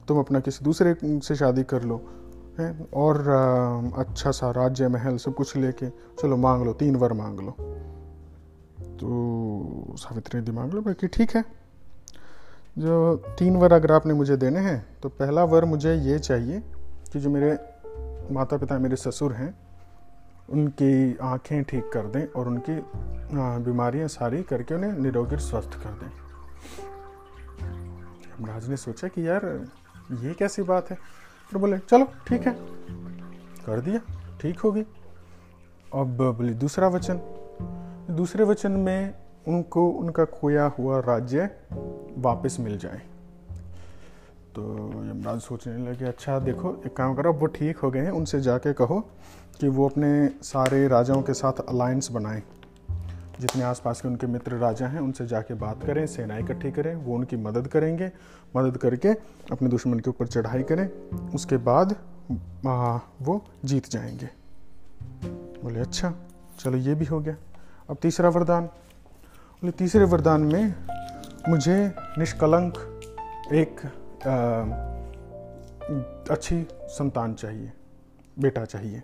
तुम 0.07 0.19
अपना 0.19 0.39
किसी 0.39 0.65
दूसरे 0.65 0.95
से 1.03 1.35
शादी 1.35 1.63
कर 1.63 1.83
लो, 1.83 2.01
है? 2.59 2.87
और 2.93 3.27
अच्छा 3.97 4.31
सा 4.31 4.51
राज्य, 4.51 4.87
महल, 4.87 5.17
सब 5.17 5.33
कुछ 5.33 5.55
लेके, 5.57 5.89
चलो 5.89 6.37
मांग 6.37 6.65
लो, 6.65 6.73
तीन 6.73 6.95
वर 6.95 7.13
मांग 7.13 7.39
लो। 7.39 7.55
तो 8.99 9.95
सावित्री 9.97 10.41
ने 10.41 10.51
मांग 10.51 10.73
लो, 10.73 10.81
बाकी 10.81 11.07
ठीक 11.07 11.35
है। 11.35 11.43
जो 12.77 13.15
तीन 13.39 13.55
वर 13.55 13.73
अगर 13.73 13.91
आपने 13.91 14.13
मुझे 14.13 14.37
देने 14.37 14.59
हैं 14.59 14.85
तो 15.03 15.09
पहला 15.09 15.43
वर 15.43 15.65
मुझे 15.65 15.95
ये 15.95 16.19
चाहिए 16.19 16.59
कि 17.13 17.19
जो 17.19 17.29
मेरे 17.29 17.57
माता 18.31 18.57
पिता 18.57 18.77
मेरे 18.79 18.95
ससुर 18.95 19.33
हैं, 19.33 19.53
उनकी 20.49 21.17
आँखें 21.17 21.63
ठीक 21.63 21.89
कर 21.93 22.05
दें 22.05 22.25
और 22.25 22.47
उनकी 22.47 22.79
बीमारियाँ 23.63 24.07
सारी 24.07 24.43
करके 24.43 24.75
उन्हें 24.75 24.93
निरोगी 24.93 25.37
स्वस्थ 25.37 25.69
कर 25.69 25.89
दें। 25.89 26.11
राज 28.47 28.69
ने 28.69 28.77
सोचा 28.77 29.07
कि 29.07 29.27
यार, 29.27 29.67
ये 30.11 30.33
कैसी 30.33 30.61
बात 30.61 30.89
है? 30.89 30.97
फिर 31.49 31.59
बोले, 31.59 31.77
चलो, 31.77 32.05
ठीक 32.27 32.47
है। 32.47 32.53
कर 33.65 33.81
दिया, 33.81 33.99
ठीक 34.41 34.59
होगी 34.59 34.85
अब 35.93 36.17
बोले, 36.37 36.53
दूसरा 36.53 36.87
वचन। 36.87 37.19
दूसरे 38.11 38.43
वचन 38.43 38.71
में 38.71 39.13
उनको, 39.47 39.89
उनका 39.89 40.25
खोया 40.25 40.65
हुआ 40.79 40.99
राज्य 40.99 41.49
वापस 42.17 42.57
मिल 42.59 42.77
जाए। 42.77 43.01
तो 44.55 44.61
यमराज 45.05 45.39
सोचने 45.39 45.91
लगे 45.91 46.05
अच्छा 46.05 46.39
देखो 46.39 46.81
एक 46.85 46.95
काम 46.95 47.15
करो 47.15 47.33
वो 47.33 47.45
ठीक 47.47 47.77
हो 47.77 47.91
गए 47.91 47.99
हैं 47.99 48.11
उनसे 48.11 48.39
जाके 48.41 48.73
कहो 48.73 48.99
कि 49.59 49.67
वो 49.67 49.87
अपने 49.89 50.29
सारे 50.43 50.87
राजाओं 50.87 51.21
के 51.21 51.33
साथ 51.33 51.59
अलायंस 51.69 52.11
बनाएँ। 52.11 52.41
जितने 53.39 53.63
आसपास 53.63 54.01
के 54.01 54.07
उनके 54.07 54.27
मित्र 54.27 54.55
राजा 54.55 54.87
हैं 54.87 54.99
उनसे 54.99 55.25
जाके 55.27 55.53
बात 55.53 55.83
करें 55.83 56.05
सेना 56.07 56.37
इकट्ठी 56.37 56.71
करें 56.71 56.95
वो 56.95 57.15
उनकी 57.15 57.37
मदद 57.37 57.67
करेंगे। 57.67 58.11
मदद 58.57 58.77
करके 58.77 59.09
अपने 59.51 59.69
दुश्मन 59.69 59.99
के 59.99 60.09
ऊपर 60.09 60.27
चढ़ाई 60.27 60.63
करें 60.63 60.87
उसके 61.35 61.57
बाद 61.57 61.95
आ, 62.67 62.99
वो 63.21 63.41
जीत 63.65 63.89
जाएँगे। 63.89 64.29
बोले 65.63 65.79
अच्छा 65.79 66.13
चलो 66.59 66.77
ये 66.77 66.95
भी 66.95 67.05
हो 67.05 67.19
गया। 67.19 67.35
अब 67.89 67.97
तीसरा 68.01 68.29
वरदान। 68.29 68.65
बोले 68.65 69.71
तीसरे 69.71 70.05
वरदान 70.05 70.41
में 70.41 70.73
मुझे 71.49 71.95
निष्कलंक 72.17 72.73
एक 73.53 73.81
अच्छी 76.31 76.67
संतान 76.73 77.33
चाहिए, 77.33 77.71
बेटा 78.39 78.65
चाहिए। 78.65 78.99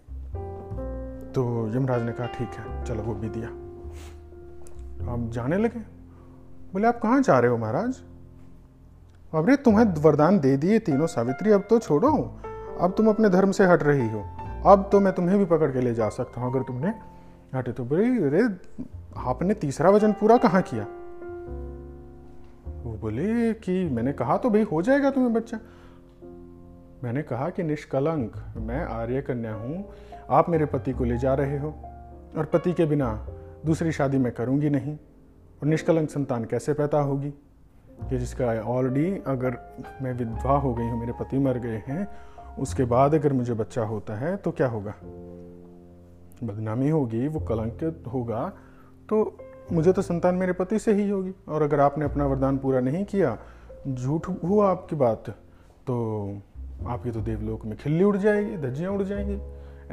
तो 1.35 1.71
यमराज 1.75 2.01
ने 2.01 2.11
कहा, 2.11 2.27
ठीक 2.27 2.49
है, 2.49 2.85
चलो 2.85 3.03
वो 3.03 3.13
भी 3.13 3.29
दिया। 3.29 3.47
अब 5.13 5.29
जाने 5.29 5.57
लगे? 5.57 5.79
बोले, 6.73 6.87
आप 6.87 7.01
कहाँ 7.01 7.21
जा 7.21 7.39
रहे 7.39 7.51
हो 7.51 7.57
महाराज? 7.57 8.01
अरे 9.33 9.55
तुम्हें 9.55 9.85
वरदान 9.85 10.39
दे 10.39 10.57
दिए 10.57 10.79
तीनों 10.79 11.07
सावित्री, 11.07 11.51
अब 11.51 11.67
तो 11.69 11.79
छोड़ो। 11.79 12.41
अब 12.81 12.93
तुम 12.97 13.09
अपने 13.09 13.29
धर्म 13.29 13.51
से 13.51 13.65
हट 13.65 13.83
रही 13.83 14.09
हो। 14.09 14.25
अब 14.65 14.89
तो 14.91 14.99
मैं 14.99 15.13
तुम्हें 15.13 15.37
भी 15.37 15.45
पकड़ 15.45 15.71
के 15.71 15.81
ले 15.81 15.93
जा 15.93 16.09
सकता 16.09 16.41
हूँ, 16.41 16.51
अगर 16.51 16.61
तुमने 16.61 16.93
हटे 17.57 17.71
तो। 17.71 17.85
बोले, 17.85 18.03
अरे, 18.03 18.43
आपने 19.17 19.53
तीसरा 19.53 19.89
वचन 19.89 20.11
पूरा 20.11 20.37
कहाँ 20.37 20.61
किया? 20.61 20.87
बोले 23.05 23.53
कि 23.53 23.89
मैंने 23.89 24.13
कहा 24.13 24.37
तो 24.37 24.49
भाई 24.49 24.61
हो 24.61 24.81
जाएगा 24.81 25.11
तुम्हें 25.11 25.33
बच्चा। 25.33 25.59
मैंने 27.03 27.21
कहा 27.21 27.49
कि 27.49 27.63
निष्कलंक, 27.63 28.53
मैं 28.57 28.85
आर्य 28.85 29.21
कन्या 29.21 29.53
हूँ, 29.53 29.89
आप 30.29 30.49
मेरे 30.49 30.65
पति 30.65 30.91
को 30.91 31.03
ले 31.03 31.17
जा 31.17 31.33
रहे 31.33 31.57
हो। 31.57 31.69
और 32.37 32.45
पति 32.45 32.73
के 32.73 32.85
बिना 32.85 33.27
दूसरी 33.65 33.91
शादी 33.91 34.17
मैं 34.17 34.31
करूँगी 34.31 34.69
नहीं। 34.69 34.95
और 35.61 35.67
निष्कलंक 35.67 36.09
संतान 36.09 36.45
कैसे 36.45 36.73
पैदा 36.73 36.99
होगी? 36.99 37.29
कि 38.09 38.17
जिसका 38.17 38.45
ऑलरेडी 38.61 39.21
अगर 39.27 39.77
मैं 40.01 40.13
विधवा 40.13 40.57
हो 40.57 40.73
गई 40.73 40.83
हूँ, 40.83 40.99
मेरे 40.99 41.11
पति 41.11 41.39
मर 41.39 41.57
गए 41.57 41.83
हैं, 41.87 42.07
उसके 42.59 42.85
बाद 42.85 43.15
अगर 43.15 43.33
मुझे 43.33 43.53
बच्चा 43.53 43.83
होता 43.83 44.15
है 44.15 44.37
तो 44.37 44.51
क्या 44.51 44.67
होगा? 44.67 44.93
बदनामी 46.43 46.89
होगी, 46.89 47.27
वो 47.27 47.39
कलंकित 47.39 48.03
होगा 48.13 48.53
तो 49.09 49.37
मुझे 49.71 49.93
तो 49.93 50.01
संतान 50.01 50.35
मेरे 50.35 50.53
पति 50.53 50.79
से 50.79 50.93
ही 50.93 51.09
होगी। 51.09 51.33
और 51.47 51.61
अगर 51.61 51.79
आपने 51.79 52.05
अपना 52.05 52.25
वरदान 52.25 52.57
पूरा 52.57 52.79
नहीं 52.79 53.05
किया, 53.05 53.37
झूठ 53.87 54.27
हुआ 54.27 54.69
आपकी 54.71 54.95
बात 54.95 55.29
तो 55.87 55.95
आपकी 56.87 57.11
तो 57.11 57.21
देवलोक 57.21 57.65
में 57.65 57.77
खिल्ली 57.77 58.03
उड़ 58.03 58.17
जाएगी, 58.17 58.57
धज्जियाँ 58.57 58.91
उड़ 58.91 59.03
जाएँगी। 59.03 59.39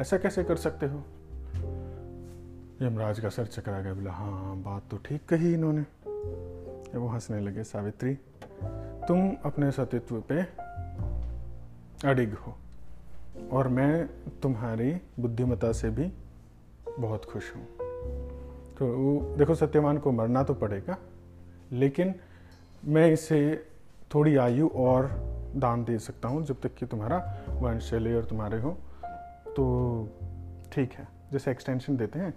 ऐसा 0.00 0.18
कैसे 0.18 0.44
कर 0.44 0.56
सकते 0.56 0.86
हो? 0.86 1.02
यमराज 2.82 3.20
का 3.20 3.28
सर 3.28 3.46
चकरा 3.46 3.80
गया, 3.80 3.94
बोला 3.94 4.12
हाँ 4.12 4.56
बात 4.56 4.82
तो 4.90 4.96
ठीक 4.96 5.26
कही 5.28 5.52
इन्होंने। 5.54 6.98
वो 6.98 7.08
हंसने 7.08 7.40
लगे, 7.40 7.64
सावित्री, 7.64 8.14
तुम 9.08 9.36
अपने 9.44 9.70
सतीत्व 9.70 10.20
पे 10.20 10.42
अडिग 12.08 12.34
हो। 12.34 12.56
और 13.52 13.68
मैं 13.68 14.06
तुम्हारी 14.42 14.94
बुद्धिमता 15.20 15.72
से 15.72 15.90
भी 15.90 16.12
बहुत 16.98 17.24
खुश 17.24 17.54
हूँ। 17.56 17.81
तो 18.78 19.36
देखो 19.38 19.54
सत्यवान 19.54 19.98
को 19.98 20.12
मरना 20.12 20.42
तो 20.42 20.54
पड़ेगा, 20.54 20.96
लेकिन 21.72 22.14
मैं 22.84 23.10
इसे 23.12 23.40
थोड़ी 24.14 24.36
आयु 24.36 24.68
और 24.68 25.06
दान 25.56 25.84
दे 25.84 25.98
सकता 25.98 26.28
हूँ 26.28 26.44
जब 26.46 26.60
तक 26.60 26.74
कि 26.74 26.86
तुम्हारा 26.86 27.18
वंश 27.60 27.90
चले 27.90 28.14
और 28.14 28.24
तुम्हारे 28.24 28.60
हो। 28.60 28.70
तो 29.48 29.64
ठीक 30.72 30.92
है, 30.92 31.06
जैसे 31.32 31.50
एक्सटेंशन 31.50 31.96
देते 31.96 32.18
हैं 32.18 32.32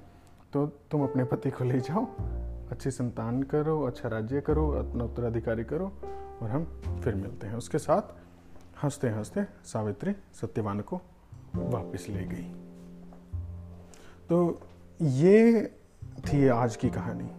तो 0.54 0.66
तुम 0.92 1.04
अपने 1.04 1.24
पति 1.24 1.50
को 1.52 1.64
ले 1.64 1.80
जाओ, 1.80 2.06
अच्छी 2.72 2.92
संतान 2.92 3.42
करो 3.44 3.82
अच्छा 3.84 4.10
राज्य 4.10 4.42
करो, 4.42 4.70
अपना 4.72 5.04
उत्तराधिकारी 5.04 5.64
करो 5.64 5.92
और 6.42 6.50
हम 6.50 6.66
फिर 7.04 7.16
मिलते 7.16 7.48
हैं। 7.48 7.56
उसके 7.56 7.78
साथ 7.78 8.14
हँसते 8.84 9.10
हँसते 9.10 9.44
सावित्री 9.66 10.14
सत्यवान 10.34 10.80
को 10.82 11.02
वापस 11.56 12.06
ले 12.10 12.24
गई। 12.26 12.52
तो 14.30 14.60
ये 15.00 15.72
थी 16.20 16.48
आज 16.48 16.76
की 16.76 16.90
कहानी। 16.90 17.32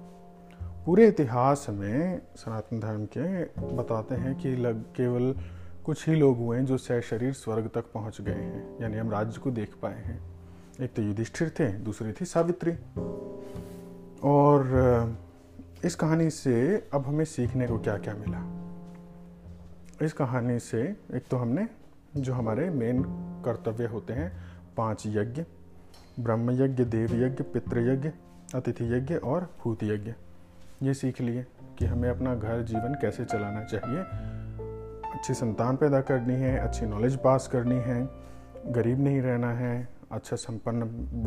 पूरे 0.87 1.09
इतिहास 1.09 1.67
में 1.71 2.23
सनातन 2.37 2.81
धर्म 2.81 3.07
के 3.07 3.45
बताते 3.77 4.15
हैं 4.15 4.39
कि 4.39 4.57
लग, 4.57 4.83
केवल 4.83 5.35
कुछ 5.85 6.09
ही 6.09 6.15
लोग 6.15 6.39
हुए 6.39 6.59
हैं 6.59 6.67
जो 6.67 6.79
सह 6.79 7.01
शरीर 7.01 7.33
स्वर्ग 7.33 7.71
तक 7.75 7.85
पहुँच 7.95 8.21
गए 8.21 8.33
हैं, 8.33 8.83
यानी 8.83 8.97
हम 8.97 9.11
राज्य 9.11 9.41
को 9.41 9.51
देख 9.51 9.75
पाए 9.83 10.03
हैं। 10.03 10.21
एक 10.81 10.95
तो 10.95 11.03
युधिष्ठिर 11.03 11.51
थे, 11.51 11.73
दूसरी 11.73 12.12
थी 12.12 12.25
सावित्री। 12.25 12.73
और, 14.25 15.17
इस 15.85 15.95
कहानी 15.95 16.31
से 16.31 16.89
अब 16.95 17.07
हमें 17.07 17.25
सीखने 17.25 17.67
को 17.67 17.79
क्या 17.79 17.99
क्या 17.99 18.15
मिला? 18.15 18.71
इस 20.03 20.12
कहानी 20.12 20.59
से 20.59 20.97
एक 21.15 21.23
तो 21.31 21.37
हमने, 21.37 21.69
जो 22.17 22.35
हमारे 22.35 22.71
मेन 22.71 23.03
कर्तव्य 23.45 23.87
होते 23.87 24.12
हैं, 24.12 24.33
पाँच 24.77 25.03
यज्ञ। 25.07 25.45
ब्रह्म 26.21 26.51
यज्ञ 26.51 26.85
देव 26.85 27.25
यज्ञ 27.25 27.45
पितृयज्ञ 27.45 28.11
अतिथि 28.54 28.85
यज्ञ 28.94 29.14
और 29.14 29.48
भूत 29.61 29.82
यज्ञ 29.85 30.12
ये 30.82 30.94
सीख 30.94 31.20
लिए 31.20 31.44
कि 31.78 31.85
हमें 31.85 32.09
अपना 32.09 32.35
घर 32.35 32.62
जीवन 32.62 32.94
कैसे 32.94 33.24
चलाना 33.24 33.62
चाहिए। 33.64 34.02
अच्छी 35.11 35.35
संतान 35.35 35.76
पैदा 35.76 36.00
करनी 36.00 36.35
है, 36.35 36.59
अच्छी 36.59 36.87
नॉलेज 36.87 37.16
पास 37.16 37.48
करनी 37.52 37.76
है, 37.76 38.09
गरीब 38.66 39.00
नहीं 39.00 39.20
रहना 39.20 39.52
है 39.52 39.88
अच्छा 40.12 40.37
संपन्न 40.37 40.82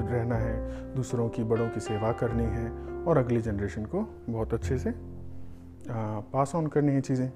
रहना 0.10 0.36
है, 0.36 0.96
दूसरों 0.96 1.28
की, 1.30 1.44
बड़ों 1.44 1.70
की 1.70 1.80
सेवा 1.80 2.12
करनी 2.12 2.44
है 2.46 2.70
और 3.06 3.18
अगली 3.18 3.42
जनरेशन 3.42 3.86
को 3.86 4.02
बहुत 4.30 4.54
अच्छे 4.54 4.78
से 4.78 4.94
पास 5.88 6.56
ऑन 6.56 6.68
करनी 6.68 6.92
है 6.92 7.02
चीज़ें। 7.02 7.32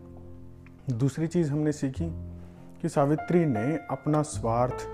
दूसरी 0.89 1.27
चीज़ 1.27 1.51
हमने 1.51 1.71
सीखी 1.71 2.09
कि 2.81 2.89
सावित्री 2.89 3.45
ने 3.45 3.65
अपना 3.91 4.21
स्वार्थ 4.21 4.87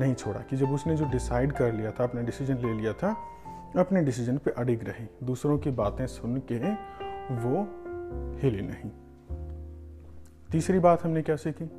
नहीं 0.00 0.14
छोड़ा, 0.14 0.40
कि 0.40 0.56
जब 0.56 0.70
उसने 0.70 0.96
जो 0.96 1.04
डिसाइड 1.10 1.52
कर 1.52 1.72
लिया 1.72 1.90
था, 1.90 2.04
अपना 2.04 2.20
डिसीज़न 2.22 2.56
ले 2.56 2.72
लिया 2.72 2.92
था 2.92 3.16
अपने 3.78 4.02
डिसीज़न 4.02 4.38
पे 4.38 4.50
अडिग 4.50 4.84
रही। 4.84 5.06
दूसरों 5.22 5.58
की 5.58 5.70
बातें 5.70 6.06
सुन 6.06 6.42
के 6.52 6.58
वो 7.34 7.62
हिली 8.38 8.62
नहीं। 8.62 8.90
तीसरी 10.50 10.78
बात 10.78 11.04
हमने 11.04 11.22
क्या 11.22 11.36
सीखी? 11.36 11.70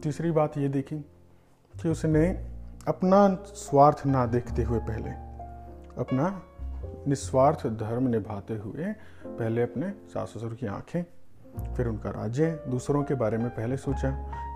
तीसरी 0.00 0.30
बात 0.30 0.58
ये 0.58 0.68
देखी 0.68 0.98
कि 1.74 1.88
उसने 1.88 2.28
अपना 2.88 3.34
स्वार्थ 3.44 4.06
ना 4.06 4.26
देखते 4.26 4.62
हुए 4.62 4.78
पहले, 4.78 5.10
अपना 5.98 6.42
निस्वार्थ 7.08 7.66
धर्म 7.66 8.08
निभाते 8.08 8.56
हुए 8.56 8.92
पहले 9.26 9.62
अपने 9.62 9.90
सास 9.90 10.28
ससुर 10.28 10.54
की 10.54 10.66
आँखें, 10.66 11.02
फिर 11.74 11.88
उनका 11.88 12.10
राज्य, 12.10 12.64
दूसरों 12.68 13.04
के 13.04 13.14
बारे 13.14 13.38
में 13.38 13.50
पहले 13.50 13.76
सोचा 13.76 14.10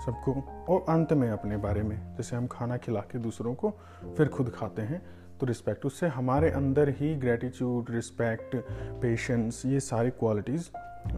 सबको, 0.07 0.33
और 0.69 0.85
अंत 0.89 1.13
में 1.13 1.31
अपने 1.31 1.57
बारे 1.57 1.83
में, 1.83 2.17
जैसे 2.17 2.37
हम 2.37 2.47
खाना 2.47 2.77
खिला 2.77 3.01
के 3.01 3.19
दूसरों 3.19 3.55
को 3.55 3.71
फिर 4.17 4.29
खुद 4.29 4.51
खाते 4.51 4.83
हैं 4.83 5.03
तो 5.41 5.47
रिस्पेक्ट 5.47 5.87
उससे 5.87 6.07
हमारे 6.07 6.51
अंदर 6.51 6.89
ही 6.89 7.15
ग्रेटिट्यूड 7.15 7.91
रिस्पेक्ट 7.91 8.57
पेशेंस 9.03 9.63
ये 9.67 9.81
सारी 9.81 10.11
क्वालिटीज़ 10.11 10.69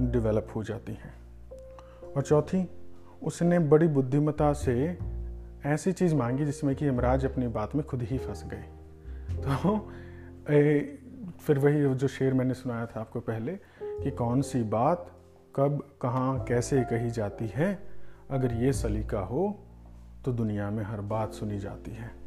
डेवलप 0.02 0.46
हो 0.56 0.64
जाती 0.64 0.92
हैं। 0.92 1.14
और 2.16 2.22
चौथी 2.22 2.68
उसने 3.22 3.58
बड़ी 3.58 3.88
बुद्धिमता 3.88 4.52
से 4.52 4.98
ऐसी 5.66 5.92
चीज़ 5.92 6.14
मांगी 6.14 6.44
जिसमें 6.44 6.76
कि 6.76 6.86
यमराज 6.86 7.24
अपनी 7.24 7.48
बात 7.48 7.74
में 7.74 7.86
खुद 7.86 8.02
ही 8.02 8.18
फंस 8.18 8.44
गए। 8.44 8.64
तो 9.30 9.92
ए, 10.50 10.98
फिर 11.40 11.58
वही 11.58 11.94
जो 11.94 12.08
शेर 12.08 12.34
मैंने 12.34 12.54
सुनाया 12.54 12.86
था 12.86 13.00
आपको 13.00 13.20
पहले 13.20 13.52
कि 13.82 14.10
कौन 14.10 14.42
सी 14.42 14.62
बात 14.62 15.10
कब 15.56 15.96
कहाँ 16.02 16.44
कैसे 16.44 16.82
कही 16.82 17.10
जाती 17.10 17.46
है 17.46 17.88
अगर 18.30 18.52
ये 18.52 18.72
सलीका 18.72 19.20
हो 19.20 19.58
तो 20.24 20.32
दुनिया 20.32 20.70
में 20.70 20.84
हर 20.84 21.00
बात 21.00 21.32
सुनी 21.32 21.58
जाती 21.58 21.90
है। 21.90 22.17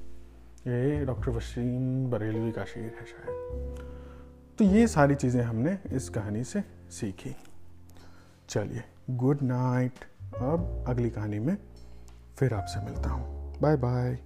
ये 0.67 1.05
डॉक्टर 1.05 1.29
वसीम 1.29 2.09
बरेलवी 2.11 2.51
का 2.51 2.63
शेर 2.63 2.83
है 2.83 3.05
शायद। 3.05 3.87
तो 4.57 4.65
ये 4.65 4.87
सारी 4.87 5.15
चीज़ें 5.15 5.41
हमने 5.41 5.77
इस 5.91 6.09
कहानी 6.09 6.43
से 6.43 6.63
सीखी। 6.89 7.35
चलिए 8.49 8.83
गुड 9.09 9.41
नाइट 9.41 10.05
अब 10.35 10.85
अगली 10.87 11.09
कहानी 11.09 11.39
में 11.39 11.57
फिर 12.39 12.53
आपसे 12.53 12.85
मिलता 12.85 13.09
हूँ। 13.09 13.59
Bye 13.61 13.75
bye 13.77 14.17